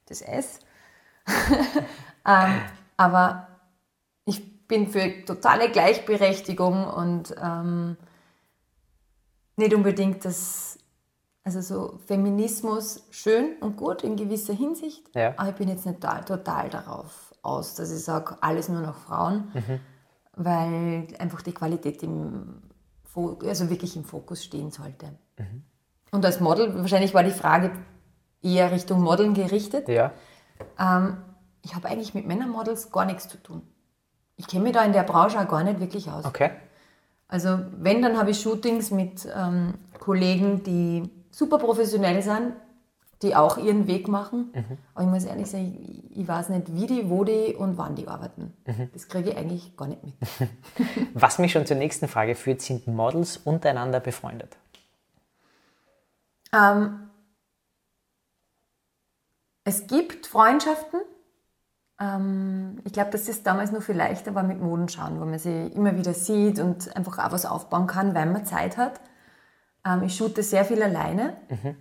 das 0.06 0.22
S. 0.22 0.60
ähm, 2.26 2.62
aber 2.96 3.48
ich 4.26 4.68
bin 4.68 4.88
für 4.88 5.26
totale 5.26 5.72
Gleichberechtigung 5.72 6.86
und 6.88 7.36
ähm, 7.42 7.98
nicht 9.58 9.74
unbedingt 9.74 10.24
das, 10.26 10.78
also 11.44 11.62
so 11.62 12.00
Feminismus 12.06 13.08
schön 13.10 13.56
und 13.62 13.78
gut 13.78 14.04
in 14.04 14.16
gewisser 14.16 14.54
Hinsicht, 14.54 15.04
Ja. 15.16 15.34
aber 15.38 15.50
ich 15.50 15.56
bin 15.56 15.70
jetzt 15.70 15.86
nicht 15.86 16.02
total, 16.02 16.24
total 16.24 16.70
darauf 16.70 17.34
aus, 17.42 17.74
dass 17.76 17.92
ich 17.92 18.04
sage, 18.04 18.38
alles 18.42 18.70
nur 18.70 18.82
noch 18.82 18.98
Frauen, 18.98 19.52
weil 20.34 21.08
einfach 21.20 21.42
die 21.42 21.54
Qualität 21.54 22.04
im, 22.04 22.62
also 23.44 23.70
wirklich 23.70 23.96
im 23.96 24.04
Fokus 24.04 24.44
stehen 24.44 24.72
sollte. 24.72 25.18
Und 26.12 26.26
als 26.26 26.40
Model, 26.40 26.74
wahrscheinlich 26.80 27.14
war 27.14 27.24
die 27.24 27.32
Frage 27.32 27.72
eher 28.42 28.72
Richtung 28.72 29.02
Modeln 29.02 29.34
gerichtet. 29.34 29.88
Ja. 29.88 30.12
Ähm, 30.80 31.18
ich 31.62 31.76
habe 31.76 31.88
eigentlich 31.88 32.14
mit 32.14 32.28
Männermodels 32.28 32.92
gar 32.92 33.06
nichts 33.06 33.28
zu 33.28 33.38
tun. 33.38 33.62
Ich 34.38 34.48
kenne 34.48 34.64
mich 34.64 34.74
da 34.74 34.84
in 34.84 34.94
der 34.94 35.04
Branche 35.04 35.40
auch 35.40 35.48
gar 35.48 35.64
nicht 35.64 35.80
wirklich 35.80 36.10
aus. 36.10 36.26
Okay. 36.26 36.52
Also 37.28 37.60
wenn, 37.78 38.02
dann 38.02 38.18
habe 38.18 38.32
ich 38.32 38.40
Shootings 38.40 38.92
mit 38.92 39.28
ähm, 39.36 39.74
Kollegen, 40.00 40.64
die 40.64 41.10
super 41.32 41.58
professionell 41.58 42.22
sind 42.22 42.54
die 43.22 43.36
auch 43.36 43.58
ihren 43.58 43.88
Weg 43.88 44.08
machen. 44.08 44.52
Mhm. 44.54 44.78
Aber 44.94 45.04
ich 45.04 45.10
muss 45.10 45.26
ehrlich 45.26 45.48
sagen, 45.48 45.78
ich, 45.82 46.20
ich, 46.20 46.28
weiß 46.28 46.50
nicht, 46.50 46.74
wie 46.74 46.86
die, 46.86 47.10
wo 47.10 47.24
die 47.24 47.56
und 47.58 47.78
wann 47.78 47.96
die 47.96 48.08
arbeiten. 48.08 48.54
Mhm. 48.66 48.90
Das 48.94 49.08
kriege 49.08 49.32
ich 49.32 49.38
eigentlich 49.38 49.76
gar 49.78 49.88
nicht 49.88 50.04
mit. 50.04 50.14
Was 51.14 51.40
mich 51.40 51.52
schon 51.52 51.66
zur 51.66 51.78
nächsten 51.78 52.08
Frage 52.08 52.36
führt, 52.36 52.62
sind 52.62 52.88
Models 52.88 53.38
untereinander 53.38 54.00
befreundet? 54.00 54.58
Ähm, 56.56 57.10
es 59.64 59.88
gibt 59.88 60.28
Freundschaften. 60.28 61.02
Ähm, 62.00 62.82
ich 62.86 62.94
glaube, 62.94 63.12
dass 63.12 63.26
das 63.26 63.44
damals 63.44 63.72
nur 63.72 63.82
viel 63.82 63.96
leichter 63.96 64.36
war 64.36 64.44
mit 64.44 64.62
Modenschauen, 64.62 65.20
wo 65.20 65.26
man 65.26 65.40
sie 65.40 65.68
immer 65.68 65.98
wieder 65.98 66.14
sieht 66.14 66.60
und 66.60 66.96
einfach 66.96 67.20
auch 67.20 67.32
was 67.32 67.46
aufbauen 67.46 67.88
kann, 67.88 68.16
weil 68.16 68.28
man 68.28 68.46
Zeit 68.46 68.78
hat. 68.78 69.02
Ähm, 69.86 70.04
ich 70.04 70.16
shoote 70.16 70.44
sehr 70.44 70.66
viel 70.66 70.82
alleine. 70.82 71.38
Mhm. 71.50 71.76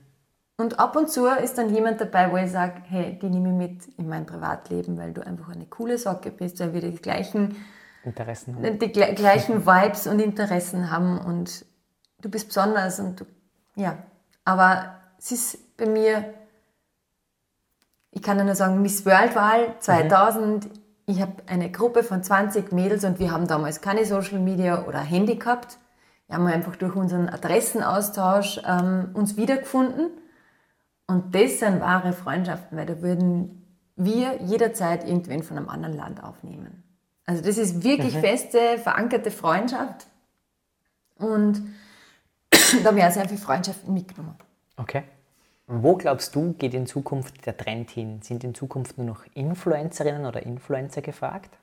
Und 0.56 0.78
ab 0.78 0.94
und 0.94 1.10
zu 1.10 1.26
ist 1.26 1.58
dann 1.58 1.74
jemand 1.74 2.00
dabei, 2.00 2.30
wo 2.30 2.36
ich 2.36 2.50
sage, 2.50 2.82
hey, 2.84 3.18
die 3.20 3.28
nehme 3.28 3.48
ich 3.48 3.70
mit 3.70 3.98
in 3.98 4.08
mein 4.08 4.24
Privatleben, 4.24 4.96
weil 4.96 5.12
du 5.12 5.26
einfach 5.26 5.48
eine 5.48 5.66
coole 5.66 5.98
Socke 5.98 6.30
bist, 6.30 6.60
weil 6.60 6.72
wir 6.72 6.80
die 6.80 6.94
gleichen 6.94 7.56
Interessen 8.04 8.54
haben. 8.54 8.78
Die 8.78 8.88
gleichen 8.88 9.66
Vibes 9.66 10.06
und 10.06 10.20
Interessen 10.20 10.92
haben 10.92 11.18
und 11.18 11.66
du 12.20 12.28
bist 12.28 12.48
besonders 12.48 13.00
und 13.00 13.20
du, 13.20 13.24
ja. 13.74 13.98
Aber 14.44 14.96
es 15.18 15.32
ist 15.32 15.76
bei 15.76 15.86
mir, 15.86 16.34
ich 18.10 18.22
kann 18.22 18.44
nur 18.44 18.54
sagen, 18.54 18.82
Miss 18.82 19.04
World 19.06 19.34
Wahl 19.34 19.74
2000, 19.80 20.64
mhm. 20.64 20.70
ich 21.06 21.20
habe 21.20 21.32
eine 21.46 21.70
Gruppe 21.70 22.02
von 22.02 22.22
20 22.22 22.72
Mädels 22.72 23.04
und 23.04 23.18
wir 23.18 23.30
haben 23.30 23.46
damals 23.46 23.80
keine 23.80 24.04
Social 24.04 24.38
Media 24.38 24.84
oder 24.86 25.00
Handy 25.00 25.36
gehabt. 25.36 25.78
Wir 26.26 26.36
haben 26.36 26.46
einfach 26.46 26.76
durch 26.76 26.94
unseren 26.94 27.28
Adressenaustausch 27.28 28.60
ähm, 28.66 29.10
uns 29.14 29.36
wiedergefunden 29.36 30.10
und 31.06 31.34
das 31.34 31.58
sind 31.58 31.80
wahre 31.80 32.12
Freundschaften, 32.12 32.78
weil 32.78 32.86
da 32.86 33.02
würden 33.02 33.62
wir 33.96 34.42
jederzeit 34.42 35.06
irgendwen 35.06 35.42
von 35.42 35.56
einem 35.56 35.68
anderen 35.68 35.94
Land 35.96 36.22
aufnehmen. 36.22 36.82
Also 37.26 37.42
das 37.42 37.58
ist 37.58 37.84
wirklich 37.84 38.14
mhm. 38.14 38.20
feste, 38.20 38.78
verankerte 38.78 39.30
Freundschaft. 39.30 40.06
Und 41.16 41.62
da 42.84 42.90
auch 42.90 43.10
sehr 43.10 43.28
viele 43.28 43.40
Freundschaften 43.40 43.92
mitgenommen. 43.92 44.36
Okay. 44.76 45.04
Wo 45.66 45.96
glaubst 45.96 46.34
du, 46.34 46.52
geht 46.52 46.74
in 46.74 46.86
Zukunft 46.86 47.46
der 47.46 47.56
Trend 47.56 47.90
hin? 47.90 48.20
Sind 48.22 48.44
in 48.44 48.54
Zukunft 48.54 48.98
nur 48.98 49.06
noch 49.06 49.24
Influencerinnen 49.34 50.26
oder 50.26 50.42
Influencer 50.42 51.00
gefragt? 51.00 51.56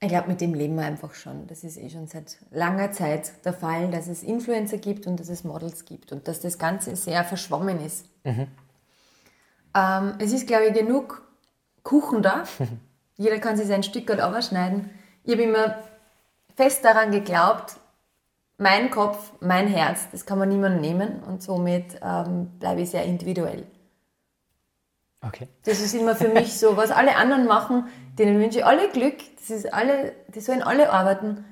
Ich 0.00 0.08
glaube, 0.08 0.28
mit 0.28 0.40
dem 0.40 0.54
leben 0.54 0.76
wir 0.76 0.84
einfach 0.84 1.14
schon. 1.14 1.46
Das 1.48 1.64
ist 1.64 1.76
eh 1.76 1.90
schon 1.90 2.06
seit 2.06 2.38
langer 2.50 2.92
Zeit 2.92 3.44
der 3.44 3.52
Fall, 3.52 3.90
dass 3.90 4.06
es 4.06 4.22
Influencer 4.22 4.78
gibt 4.78 5.06
und 5.06 5.18
dass 5.18 5.28
es 5.28 5.44
Models 5.44 5.86
gibt 5.86 6.12
und 6.12 6.28
dass 6.28 6.40
das 6.40 6.58
Ganze 6.58 6.94
sehr 6.94 7.24
verschwommen 7.24 7.80
ist. 7.80 8.06
Mhm. 8.24 8.46
Ähm, 9.74 10.14
es 10.18 10.32
ist, 10.32 10.46
glaube 10.46 10.66
ich, 10.66 10.74
genug 10.74 11.22
Kuchen 11.82 12.22
da. 12.22 12.44
Jeder 13.16 13.38
kann 13.38 13.56
sich 13.56 13.66
sein 13.66 13.82
Stück 13.82 14.10
aufschneiden. 14.10 14.90
Ich 15.24 15.32
habe 15.32 15.42
immer 15.42 15.78
fest 16.54 16.84
daran 16.84 17.10
geglaubt, 17.10 17.76
mein 18.58 18.90
Kopf, 18.90 19.32
mein 19.40 19.68
Herz, 19.68 20.08
das 20.10 20.26
kann 20.26 20.38
man 20.38 20.48
niemand 20.48 20.80
nehmen 20.80 21.22
und 21.22 21.42
somit 21.42 21.98
ähm, 22.02 22.50
bleibe 22.58 22.82
ich 22.82 22.90
sehr 22.90 23.04
individuell. 23.04 23.66
Okay. 25.20 25.48
Das 25.64 25.80
ist 25.80 25.94
immer 25.94 26.14
für 26.14 26.28
mich 26.28 26.58
so, 26.58 26.76
was 26.76 26.90
alle 26.90 27.16
anderen 27.16 27.46
machen, 27.46 27.88
denen 28.18 28.38
wünsche 28.38 28.58
ich 28.58 28.64
alle 28.64 28.90
Glück, 28.90 29.16
das 29.36 29.50
ist 29.50 29.72
alle, 29.72 30.12
die 30.34 30.40
sollen 30.40 30.62
alle 30.62 30.92
arbeiten, 30.92 31.44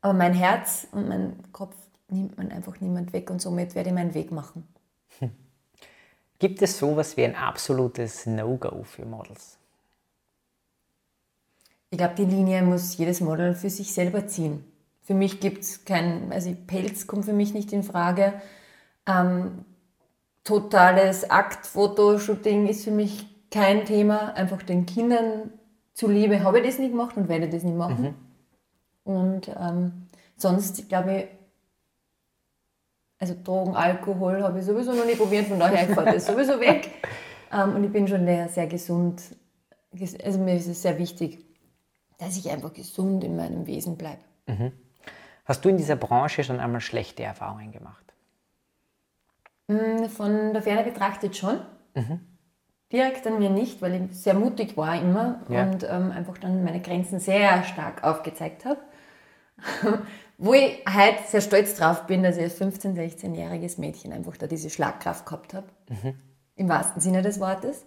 aber 0.00 0.14
mein 0.14 0.34
Herz 0.34 0.86
und 0.92 1.08
mein 1.08 1.36
Kopf 1.52 1.76
nimmt 2.08 2.36
man 2.36 2.50
einfach 2.50 2.80
niemand 2.80 3.12
weg 3.12 3.30
und 3.30 3.40
somit 3.40 3.74
werde 3.74 3.90
ich 3.90 3.94
meinen 3.94 4.14
Weg 4.14 4.32
machen. 4.32 4.66
Hm. 5.18 5.30
Gibt 6.38 6.60
es 6.62 6.78
sowas 6.78 7.16
wie 7.16 7.24
ein 7.24 7.36
absolutes 7.36 8.26
No-Go 8.26 8.82
für 8.84 9.04
Models? 9.04 9.58
Ich 11.90 11.98
glaube, 11.98 12.14
die 12.14 12.24
Linie 12.24 12.62
muss 12.62 12.96
jedes 12.96 13.20
Model 13.20 13.54
für 13.54 13.70
sich 13.70 13.94
selber 13.94 14.26
ziehen. 14.26 14.64
Für 15.04 15.14
mich 15.14 15.38
gibt 15.38 15.62
es 15.62 15.84
kein, 15.84 16.32
also 16.32 16.54
Pelz 16.66 17.06
kommt 17.06 17.26
für 17.26 17.34
mich 17.34 17.52
nicht 17.52 17.72
in 17.72 17.82
Frage. 17.82 18.32
Ähm, 19.06 19.66
totales 20.44 21.30
Aktfotoshooting 21.30 22.66
ist 22.66 22.84
für 22.84 22.90
mich 22.90 23.26
kein 23.50 23.84
Thema. 23.84 24.32
Einfach 24.34 24.62
den 24.62 24.86
Kindern 24.86 25.52
zuliebe 25.92 26.42
habe 26.42 26.60
ich 26.60 26.66
das 26.66 26.78
nicht 26.78 26.92
gemacht 26.92 27.18
und 27.18 27.28
werde 27.28 27.50
das 27.50 27.62
nicht 27.62 27.76
machen. 27.76 28.14
Mhm. 29.04 29.12
Und 29.12 29.48
ähm, 29.48 30.06
sonst, 30.36 30.88
glaube 30.88 31.16
ich, 31.16 31.26
also 33.18 33.34
Drogen, 33.44 33.76
Alkohol 33.76 34.42
habe 34.42 34.58
ich 34.58 34.64
sowieso 34.64 34.92
noch 34.92 35.04
nie 35.04 35.16
probiert, 35.16 35.46
von 35.46 35.58
daher 35.58 35.86
fällt 35.86 36.16
das 36.16 36.26
sowieso 36.26 36.58
weg. 36.60 36.90
Ähm, 37.52 37.76
und 37.76 37.84
ich 37.84 37.92
bin 37.92 38.08
schon 38.08 38.26
sehr 38.26 38.66
gesund. 38.66 39.22
Also 40.24 40.38
mir 40.40 40.56
ist 40.56 40.66
es 40.66 40.82
sehr 40.82 40.98
wichtig, 40.98 41.44
dass 42.18 42.36
ich 42.36 42.50
einfach 42.50 42.72
gesund 42.72 43.22
in 43.22 43.36
meinem 43.36 43.68
Wesen 43.68 43.96
bleibe. 43.96 44.22
Mhm. 44.48 44.72
Hast 45.44 45.64
du 45.64 45.68
in 45.68 45.76
dieser 45.76 45.96
Branche 45.96 46.42
schon 46.44 46.60
einmal 46.60 46.80
schlechte 46.80 47.22
Erfahrungen 47.22 47.72
gemacht? 47.72 48.14
Mm, 49.68 50.06
von 50.06 50.52
der 50.52 50.62
Ferne 50.62 50.84
betrachtet 50.84 51.36
schon. 51.36 51.60
Mhm. 51.94 52.20
Direkt 52.92 53.26
an 53.26 53.38
mir 53.38 53.50
nicht, 53.50 53.82
weil 53.82 53.94
ich 53.94 54.16
sehr 54.16 54.34
mutig 54.34 54.76
war 54.76 55.00
immer 55.00 55.40
ja. 55.48 55.64
und 55.64 55.84
ähm, 55.84 56.12
einfach 56.12 56.38
dann 56.38 56.64
meine 56.64 56.80
Grenzen 56.80 57.18
sehr 57.18 57.64
stark 57.64 58.04
aufgezeigt 58.04 58.64
habe. 58.64 58.80
Wo 60.38 60.52
ich 60.52 60.84
heute 60.86 61.22
sehr 61.26 61.40
stolz 61.40 61.76
drauf 61.76 62.06
bin, 62.06 62.22
dass 62.22 62.36
ich 62.36 62.42
als 62.42 62.60
15-, 62.60 62.94
16-jähriges 62.94 63.80
Mädchen 63.80 64.12
einfach 64.12 64.36
da 64.36 64.46
diese 64.46 64.70
Schlagkraft 64.70 65.26
gehabt 65.26 65.54
habe. 65.54 65.66
Mhm. 65.88 66.14
Im 66.56 66.68
wahrsten 66.68 67.00
Sinne 67.00 67.22
des 67.22 67.40
Wortes. 67.40 67.84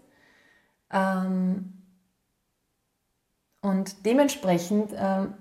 Ähm, 0.92 1.74
und 3.62 4.06
dementsprechend, 4.06 4.94
ähm, 4.96 5.34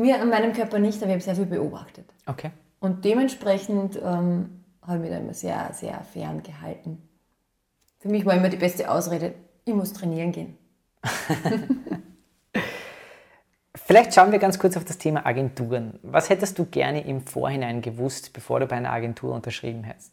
mir 0.00 0.20
an 0.20 0.30
meinem 0.30 0.52
Körper 0.52 0.78
nicht, 0.78 0.98
aber 1.02 1.08
ich 1.08 1.12
habe 1.12 1.22
sehr 1.22 1.36
viel 1.36 1.46
beobachtet. 1.46 2.06
Okay. 2.26 2.50
Und 2.80 3.04
dementsprechend 3.04 3.96
ähm, 3.96 4.62
habe 4.82 4.96
ich 4.96 5.00
mich 5.02 5.10
da 5.10 5.18
immer 5.18 5.34
sehr, 5.34 5.70
sehr 5.72 6.02
fern 6.04 6.42
gehalten. 6.42 7.08
Für 7.98 8.08
mich 8.08 8.24
war 8.24 8.34
immer 8.34 8.48
die 8.48 8.56
beste 8.56 8.90
Ausrede, 8.90 9.34
ich 9.64 9.74
muss 9.74 9.92
trainieren 9.92 10.32
gehen. 10.32 10.56
Vielleicht 13.74 14.14
schauen 14.14 14.32
wir 14.32 14.38
ganz 14.38 14.58
kurz 14.58 14.76
auf 14.76 14.84
das 14.84 14.98
Thema 14.98 15.26
Agenturen. 15.26 15.98
Was 16.02 16.30
hättest 16.30 16.58
du 16.58 16.64
gerne 16.64 17.04
im 17.06 17.22
Vorhinein 17.26 17.82
gewusst, 17.82 18.32
bevor 18.32 18.60
du 18.60 18.66
bei 18.66 18.76
einer 18.76 18.92
Agentur 18.92 19.34
unterschrieben 19.34 19.84
hättest? 19.84 20.12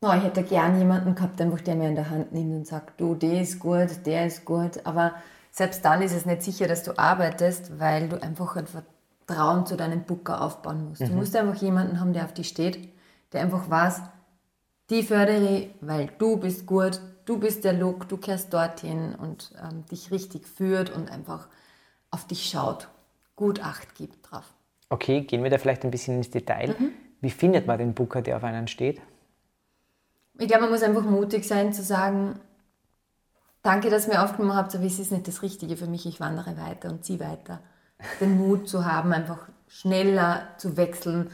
Oh, 0.00 0.12
ich 0.16 0.24
hätte 0.24 0.42
gerne 0.42 0.78
jemanden 0.78 1.14
gehabt, 1.14 1.40
einfach 1.40 1.60
der 1.60 1.74
mir 1.74 1.88
in 1.88 1.94
der 1.94 2.10
Hand 2.10 2.32
nimmt 2.32 2.54
und 2.54 2.66
sagt, 2.66 3.00
du, 3.00 3.14
der 3.14 3.40
ist 3.40 3.58
gut, 3.58 4.06
der 4.06 4.26
ist 4.26 4.44
gut. 4.44 4.84
Aber 4.84 5.14
selbst 5.56 5.84
dann 5.84 6.02
ist 6.02 6.12
es 6.12 6.26
nicht 6.26 6.42
sicher, 6.42 6.68
dass 6.68 6.82
du 6.82 6.98
arbeitest, 6.98 7.78
weil 7.78 8.08
du 8.08 8.20
einfach 8.22 8.56
ein 8.56 8.66
Vertrauen 8.66 9.64
zu 9.66 9.76
deinem 9.76 10.02
Booker 10.02 10.42
aufbauen 10.42 10.88
musst. 10.88 11.02
Mhm. 11.02 11.06
Du 11.06 11.12
musst 11.14 11.34
einfach 11.34 11.60
jemanden 11.62 11.98
haben, 12.00 12.12
der 12.12 12.24
auf 12.24 12.34
dich 12.34 12.48
steht 12.48 12.90
der 13.32 13.42
einfach 13.42 13.68
weiß, 13.68 14.02
die 14.90 15.02
fördere 15.02 15.48
ich, 15.48 15.70
weil 15.80 16.08
du 16.18 16.36
bist 16.36 16.66
gut, 16.66 17.00
du 17.24 17.38
bist 17.38 17.64
der 17.64 17.72
Look, 17.72 18.08
du 18.08 18.16
kehrst 18.16 18.52
dorthin 18.52 19.14
und 19.14 19.52
ähm, 19.62 19.84
dich 19.90 20.10
richtig 20.10 20.46
führt 20.46 20.90
und 20.90 21.10
einfach 21.10 21.48
auf 22.10 22.26
dich 22.26 22.48
schaut, 22.48 22.88
gut 23.34 23.62
Acht 23.62 23.94
gibt 23.94 24.30
drauf. 24.30 24.44
Okay, 24.88 25.22
gehen 25.22 25.42
wir 25.42 25.50
da 25.50 25.58
vielleicht 25.58 25.84
ein 25.84 25.90
bisschen 25.90 26.16
ins 26.16 26.30
Detail. 26.30 26.76
Mhm. 26.78 26.92
Wie 27.20 27.30
findet 27.30 27.66
man 27.66 27.78
den 27.78 27.94
Booker, 27.94 28.22
der 28.22 28.36
auf 28.36 28.44
einen 28.44 28.68
steht? 28.68 29.00
Ich 30.38 30.46
glaube, 30.46 30.64
man 30.64 30.70
muss 30.70 30.82
einfach 30.82 31.02
mutig 31.02 31.44
sein 31.44 31.72
zu 31.72 31.82
sagen, 31.82 32.38
danke, 33.66 33.90
dass 33.90 34.06
ihr 34.06 34.14
mir 34.14 34.22
aufgenommen 34.22 34.56
habt, 34.56 34.74
aber 34.74 34.84
es 34.84 34.98
ist 34.98 35.12
nicht 35.12 35.28
das 35.28 35.42
Richtige 35.42 35.76
für 35.76 35.86
mich, 35.86 36.06
ich 36.06 36.20
wandere 36.20 36.56
weiter 36.56 36.88
und 36.90 37.04
ziehe 37.04 37.20
weiter. 37.20 37.60
Den 38.20 38.36
Mut 38.36 38.68
zu 38.68 38.84
haben, 38.84 39.12
einfach 39.12 39.48
schneller 39.68 40.42
zu 40.58 40.76
wechseln, 40.76 41.30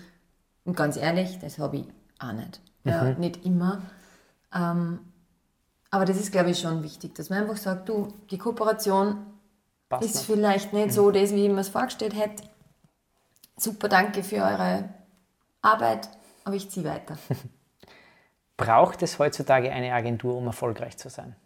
und 0.64 0.76
ganz 0.76 0.96
ehrlich, 0.96 1.38
das 1.40 1.58
habe 1.58 1.78
ich 1.78 1.86
auch 2.18 2.32
nicht. 2.32 2.60
Ja, 2.84 3.04
mhm. 3.04 3.18
Nicht 3.18 3.44
immer. 3.44 3.82
Ähm, 4.54 5.00
aber 5.90 6.04
das 6.04 6.18
ist, 6.18 6.32
glaube 6.32 6.50
ich, 6.50 6.60
schon 6.60 6.82
wichtig, 6.82 7.14
dass 7.14 7.30
man 7.30 7.40
einfach 7.40 7.56
sagt, 7.56 7.88
du, 7.88 8.08
die 8.30 8.38
Kooperation 8.38 9.26
Passt 9.88 10.04
ist 10.04 10.14
nicht. 10.14 10.26
vielleicht 10.26 10.72
nicht 10.72 10.86
mhm. 10.86 10.90
so 10.90 11.10
das, 11.10 11.32
wie 11.32 11.46
ich 11.46 11.52
mir 11.52 11.60
es 11.60 11.68
vorgestellt 11.68 12.14
hätte. 12.14 12.44
Super, 13.56 13.88
danke 13.88 14.22
für 14.22 14.36
eure 14.36 14.88
Arbeit, 15.60 16.08
aber 16.44 16.56
ich 16.56 16.70
ziehe 16.70 16.86
weiter. 16.86 17.18
Braucht 18.56 19.02
es 19.02 19.18
heutzutage 19.18 19.70
eine 19.70 19.92
Agentur, 19.92 20.36
um 20.36 20.46
erfolgreich 20.46 20.96
zu 20.96 21.08
sein? 21.08 21.36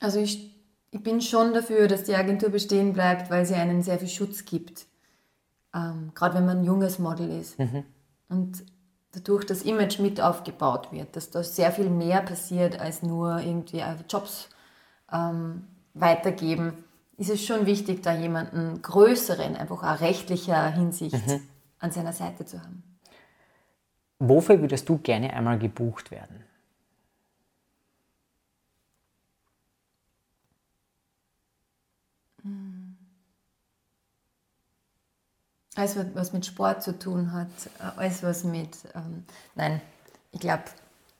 Also 0.00 0.20
ich, 0.20 0.54
ich 0.90 1.02
bin 1.02 1.20
schon 1.20 1.54
dafür, 1.54 1.88
dass 1.88 2.04
die 2.04 2.14
Agentur 2.14 2.50
bestehen 2.50 2.92
bleibt, 2.92 3.30
weil 3.30 3.44
sie 3.46 3.54
einen 3.54 3.82
sehr 3.82 3.98
viel 3.98 4.08
Schutz 4.08 4.44
gibt 4.44 4.88
ähm, 5.74 6.12
gerade 6.14 6.34
wenn 6.34 6.46
man 6.46 6.58
ein 6.58 6.64
junges 6.64 6.98
Model 6.98 7.30
ist. 7.30 7.58
Mhm. 7.58 7.84
Und 8.28 8.64
dadurch 9.12 9.44
das 9.44 9.62
Image 9.62 9.98
mit 9.98 10.20
aufgebaut 10.20 10.92
wird, 10.92 11.16
dass 11.16 11.30
da 11.30 11.42
sehr 11.42 11.72
viel 11.72 11.90
mehr 11.90 12.20
passiert 12.20 12.80
als 12.80 13.02
nur 13.02 13.40
irgendwie 13.40 13.82
Jobs 14.08 14.48
ähm, 15.12 15.64
weitergeben, 15.94 16.84
ist 17.16 17.30
es 17.30 17.44
schon 17.44 17.66
wichtig, 17.66 18.02
da 18.02 18.14
jemanden 18.14 18.80
größeren, 18.80 19.56
einfach 19.56 19.82
auch 19.82 20.00
rechtlicher 20.00 20.68
Hinsicht 20.70 21.26
mhm. 21.26 21.40
an 21.80 21.90
seiner 21.90 22.12
Seite 22.12 22.44
zu 22.44 22.60
haben. 22.60 22.82
Wofür 24.20 24.60
würdest 24.60 24.88
du 24.88 24.98
gerne 24.98 25.32
einmal 25.32 25.58
gebucht 25.58 26.10
werden? 26.10 26.44
Alles, 35.78 35.96
was 36.14 36.32
mit 36.32 36.44
Sport 36.44 36.82
zu 36.82 36.98
tun 36.98 37.32
hat, 37.32 37.46
äh, 37.78 38.00
alles, 38.00 38.22
was 38.22 38.42
mit. 38.42 38.76
Ähm, 38.94 39.24
nein, 39.54 39.80
ich 40.32 40.40
glaube. 40.40 40.64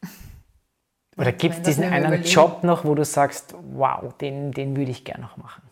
Oder 1.17 1.33
gibt 1.33 1.57
es 1.57 1.63
diesen 1.63 1.85
einen 1.85 2.07
überlegen. 2.07 2.29
Job 2.29 2.65
noch, 2.65 2.85
wo 2.85 2.95
du 2.95 3.05
sagst, 3.05 3.55
wow, 3.73 4.13
den, 4.19 4.53
den 4.53 4.77
würde 4.77 4.91
ich 4.91 5.05
gerne 5.05 5.23
noch 5.23 5.37
machen? 5.37 5.63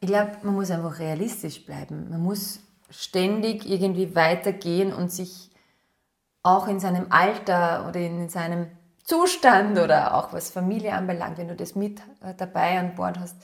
Ich 0.00 0.08
glaube, 0.08 0.32
man 0.42 0.54
muss 0.54 0.70
einfach 0.70 0.98
realistisch 0.98 1.64
bleiben. 1.64 2.08
Man 2.10 2.20
muss 2.20 2.60
ständig 2.90 3.68
irgendwie 3.68 4.14
weitergehen 4.14 4.92
und 4.92 5.12
sich 5.12 5.50
auch 6.42 6.68
in 6.68 6.80
seinem 6.80 7.06
Alter 7.10 7.86
oder 7.88 8.00
in 8.00 8.28
seinem 8.28 8.66
Zustand 9.04 9.78
oder 9.78 10.14
auch 10.14 10.32
was 10.32 10.50
Familie 10.50 10.94
anbelangt, 10.94 11.38
wenn 11.38 11.48
du 11.48 11.56
das 11.56 11.74
mit 11.74 12.00
äh, 12.22 12.34
dabei 12.36 12.78
an 12.78 12.94
Bord 12.94 13.18
hast, 13.18 13.36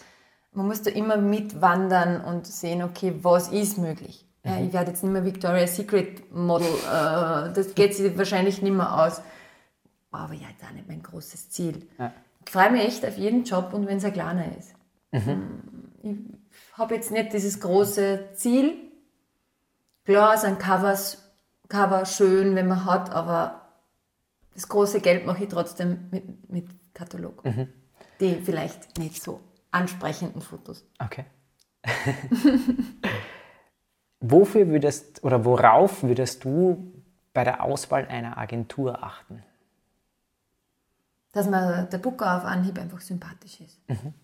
man 0.53 0.67
muss 0.67 0.83
da 0.83 0.91
immer 0.91 1.17
mitwandern 1.17 2.21
und 2.23 2.47
sehen, 2.47 2.83
okay, 2.83 3.15
was 3.23 3.49
ist 3.49 3.79
möglich. 3.79 4.28
Ja, 4.49 4.57
mhm. 4.57 4.67
ich 4.67 4.73
werde 4.73 4.91
jetzt 4.91 5.03
nicht 5.03 5.13
mehr 5.13 5.25
Victoria's 5.25 5.77
Secret 5.77 6.33
Model, 6.33 6.67
äh, 6.67 7.53
das 7.53 7.75
geht 7.75 7.95
sich 7.95 8.17
wahrscheinlich 8.17 8.63
nicht 8.63 8.75
mehr 8.75 9.05
aus. 9.05 9.21
Aber 10.11 10.33
ja, 10.33 10.47
da 10.61 10.71
nicht 10.73 10.89
mein 10.89 11.03
großes 11.03 11.51
Ziel. 11.51 11.87
Ja. 11.99 12.13
Ich 12.45 12.51
freue 12.51 12.71
mich 12.71 12.83
echt 12.83 13.05
auf 13.05 13.19
jeden 13.19 13.45
Job 13.45 13.75
und 13.75 13.87
wenn 13.87 13.99
es 13.99 14.05
ein 14.05 14.13
kleiner 14.13 14.57
ist. 14.57 14.75
Mhm. 15.13 15.63
Ich 16.03 16.79
habe 16.79 16.95
jetzt 16.95 17.11
nicht 17.11 17.33
dieses 17.33 17.61
große 17.61 18.31
Ziel. 18.35 18.75
Klar 20.05 20.39
sind 20.39 20.59
Covers, 20.59 21.31
Cover 21.69 22.07
schön, 22.07 22.55
wenn 22.55 22.69
man 22.69 22.87
hat, 22.87 23.11
aber 23.11 23.69
das 24.55 24.69
große 24.69 25.01
Geld 25.01 25.27
mache 25.27 25.45
ich 25.45 25.51
trotzdem 25.51 26.09
mit, 26.11 26.51
mit 26.51 26.95
Katalog. 26.95 27.45
Mhm. 27.45 27.69
Die 28.21 28.37
vielleicht 28.37 28.99
nicht 28.99 29.23
so 29.23 29.41
ansprechenden 29.71 30.41
Fotos. 30.41 30.87
Okay. 30.99 31.27
Wofür 34.21 34.69
würdest 34.69 35.23
oder 35.23 35.45
worauf 35.45 36.03
würdest 36.03 36.45
du 36.45 36.93
bei 37.33 37.45
der 37.45 37.63
Auswahl 37.63 38.07
einer 38.09 38.37
Agentur 38.37 39.03
achten? 39.03 39.45
Dass 41.33 41.49
man 41.49 41.89
der 41.91 41.99
Booker 41.99 42.37
auf 42.37 42.45
Anhieb 42.45 42.79
einfach 42.79 43.01
sympathisch 43.01 43.61
ist. 43.61 43.79
Mhm. 43.89 44.15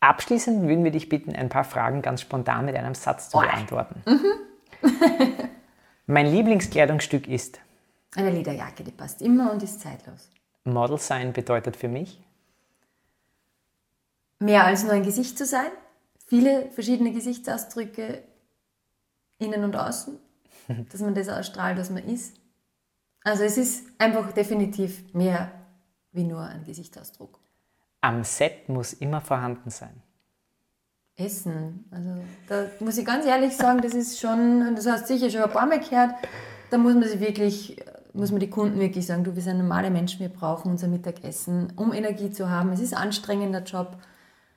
Abschließend 0.00 0.62
würden 0.62 0.84
wir 0.84 0.92
dich 0.92 1.08
bitten, 1.08 1.34
ein 1.34 1.48
paar 1.48 1.64
Fragen 1.64 2.00
ganz 2.00 2.20
spontan 2.20 2.64
mit 2.64 2.76
einem 2.76 2.94
Satz 2.94 3.28
zu 3.28 3.38
oh. 3.38 3.40
beantworten. 3.40 4.02
Mhm. 4.06 4.88
mein 6.06 6.26
Lieblingskleidungsstück 6.26 7.28
ist? 7.28 7.60
Eine 8.14 8.30
Lederjacke, 8.30 8.84
die 8.84 8.92
passt 8.92 9.20
immer 9.20 9.52
und 9.52 9.62
ist 9.62 9.80
zeitlos. 9.80 10.30
Model 10.64 10.98
sein 10.98 11.32
bedeutet 11.32 11.76
für 11.76 11.88
mich? 11.88 12.22
Mehr 14.38 14.64
als 14.64 14.84
nur 14.84 14.92
ein 14.92 15.02
Gesicht 15.02 15.36
zu 15.38 15.44
sein, 15.44 15.70
viele 16.26 16.70
verschiedene 16.70 17.12
Gesichtsausdrücke, 17.12 18.22
innen 19.38 19.64
und 19.64 19.76
außen, 19.76 20.18
dass 20.92 21.00
man 21.00 21.14
das 21.14 21.28
ausstrahlt, 21.28 21.78
was 21.78 21.90
man 21.90 22.04
ist. 22.04 22.36
Also 23.24 23.42
es 23.42 23.56
ist 23.56 23.86
einfach 23.98 24.32
definitiv 24.32 25.12
mehr 25.14 25.50
wie 26.12 26.24
nur 26.24 26.42
ein 26.42 26.64
Gesichtsausdruck. 26.64 27.40
Am 28.00 28.22
Set 28.22 28.68
muss 28.68 28.92
immer 28.92 29.20
vorhanden 29.20 29.70
sein. 29.70 30.02
Essen. 31.16 31.86
Also 31.90 32.10
da 32.48 32.66
muss 32.80 32.98
ich 32.98 33.06
ganz 33.06 33.24
ehrlich 33.24 33.56
sagen, 33.56 33.80
das 33.80 33.94
ist 33.94 34.20
schon, 34.20 34.74
das 34.76 34.86
hast 34.86 35.08
du 35.08 35.14
sicher 35.14 35.30
schon 35.30 35.42
ein 35.42 35.50
paar 35.50 35.66
Mal 35.66 35.80
gehört, 35.80 36.14
da 36.70 36.78
muss 36.78 36.94
man 36.94 37.04
sich 37.04 37.20
wirklich, 37.20 37.82
muss 38.12 38.30
man 38.30 38.40
die 38.40 38.50
Kunden 38.50 38.78
wirklich 38.78 39.06
sagen, 39.06 39.24
du, 39.24 39.34
wir 39.34 39.42
sind 39.42 39.58
normale 39.58 39.90
Menschen, 39.90 40.20
wir 40.20 40.28
brauchen 40.28 40.70
unser 40.70 40.88
Mittagessen, 40.88 41.72
um 41.76 41.92
Energie 41.92 42.30
zu 42.30 42.50
haben. 42.50 42.70
Es 42.72 42.80
ist 42.80 42.94
ein 42.94 43.02
anstrengender 43.02 43.62
Job. 43.62 43.96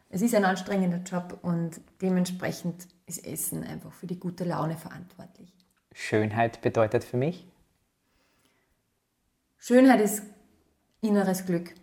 Es 0.10 0.24
ist 0.24 0.34
ein 0.34 0.44
anstrengender 0.44 0.98
Job 0.98 1.38
und 1.44 1.80
dementsprechend 2.02 2.88
ist 3.06 3.26
Essen 3.26 3.64
einfach 3.64 3.94
für 3.94 4.08
die 4.08 4.20
gute 4.20 4.44
Laune 4.44 4.76
verantwortlich. 4.76 5.54
Schönheit 5.94 6.62
bedeutet 6.62 7.04
für 7.04 7.18
mich? 7.18 7.46
Schönheit 9.60 10.02
ist 10.02 10.24
inneres 11.02 11.46
Glück. 11.46 11.76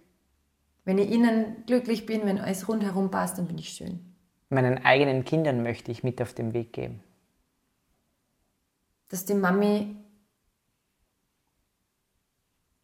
Wenn 0.84 0.98
ich 0.98 1.10
innen 1.10 1.64
glücklich 1.66 2.06
bin, 2.06 2.24
wenn 2.26 2.38
alles 2.38 2.68
rundherum 2.68 3.10
passt, 3.10 3.38
dann 3.38 3.46
bin 3.46 3.58
ich 3.58 3.70
schön. 3.70 4.00
Meinen 4.48 4.84
eigenen 4.84 5.24
Kindern 5.24 5.62
möchte 5.62 5.90
ich 5.90 6.02
mit 6.02 6.20
auf 6.20 6.32
den 6.32 6.52
Weg 6.52 6.72
geben. 6.72 7.02
Dass 9.08 9.24
die 9.24 9.34
Mami 9.34 9.96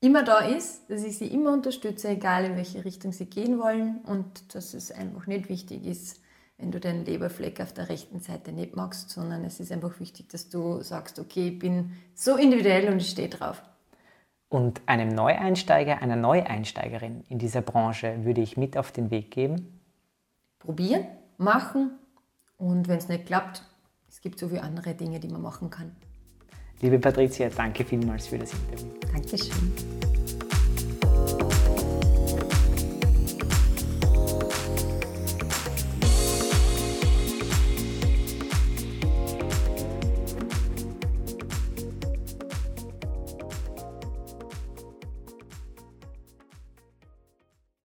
immer 0.03 0.25
da 0.25 0.41
ist, 0.41 0.91
dass 0.91 1.05
ich 1.05 1.17
sie 1.17 1.29
immer 1.29 1.53
unterstütze, 1.53 2.09
egal 2.09 2.45
in 2.45 2.57
welche 2.57 2.85
Richtung 2.85 3.13
sie 3.13 3.27
gehen 3.27 3.59
wollen 3.59 4.01
und 4.05 4.55
dass 4.55 4.75
es 4.75 4.91
einfach 4.91 5.27
nicht 5.27 5.49
wichtig 5.49 5.87
ist, 5.87 6.21
wenn 6.59 6.73
du 6.73 6.81
den 6.81 7.05
Leberfleck 7.05 7.61
auf 7.61 7.73
der 7.73 7.89
rechten 7.89 8.21
Seite 8.21 8.53
nicht 8.53 8.77
magst, 8.77 9.11
sondern 9.11 9.45
es 9.45 9.61
ist 9.61 9.73
einfach 9.73 9.99
wichtig, 10.01 10.29
dass 10.29 10.49
du 10.49 10.83
sagst, 10.83 11.19
okay, 11.19 11.49
ich 11.49 11.59
bin 11.59 11.93
so 12.15 12.37
individuell 12.37 12.93
und 12.93 12.99
ich 12.99 13.11
stehe 13.11 13.29
drauf. 13.29 13.63
Und 14.49 14.83
einem 14.87 15.09
Neueinsteiger, 15.09 16.03
einer 16.03 16.17
Neueinsteigerin 16.17 17.25
in 17.29 17.39
dieser 17.39 17.63
Branche 17.63 18.25
würde 18.25 18.43
ich 18.43 18.57
mit 18.57 18.77
auf 18.77 18.93
den 18.93 19.11
Weg 19.11 19.31
geben? 19.31 19.81
Probieren, 20.59 21.07
machen 21.39 21.93
und 22.59 22.89
wenn 22.89 22.99
es 22.99 23.09
nicht 23.09 23.27
klappt, 23.27 23.63
es 24.09 24.21
gibt 24.21 24.39
so 24.39 24.49
viele 24.49 24.63
andere 24.63 24.95
Dinge, 24.95 25.21
die 25.21 25.29
man 25.29 25.43
machen 25.43 25.71
kann. 25.71 25.97
Liebe 26.83 26.99
Patricia, 26.99 27.49
danke 27.49 27.85
vielmals 27.85 28.27
für 28.27 28.39
das 28.39 28.53
Interview. 28.53 28.89
Dankeschön. 29.13 29.73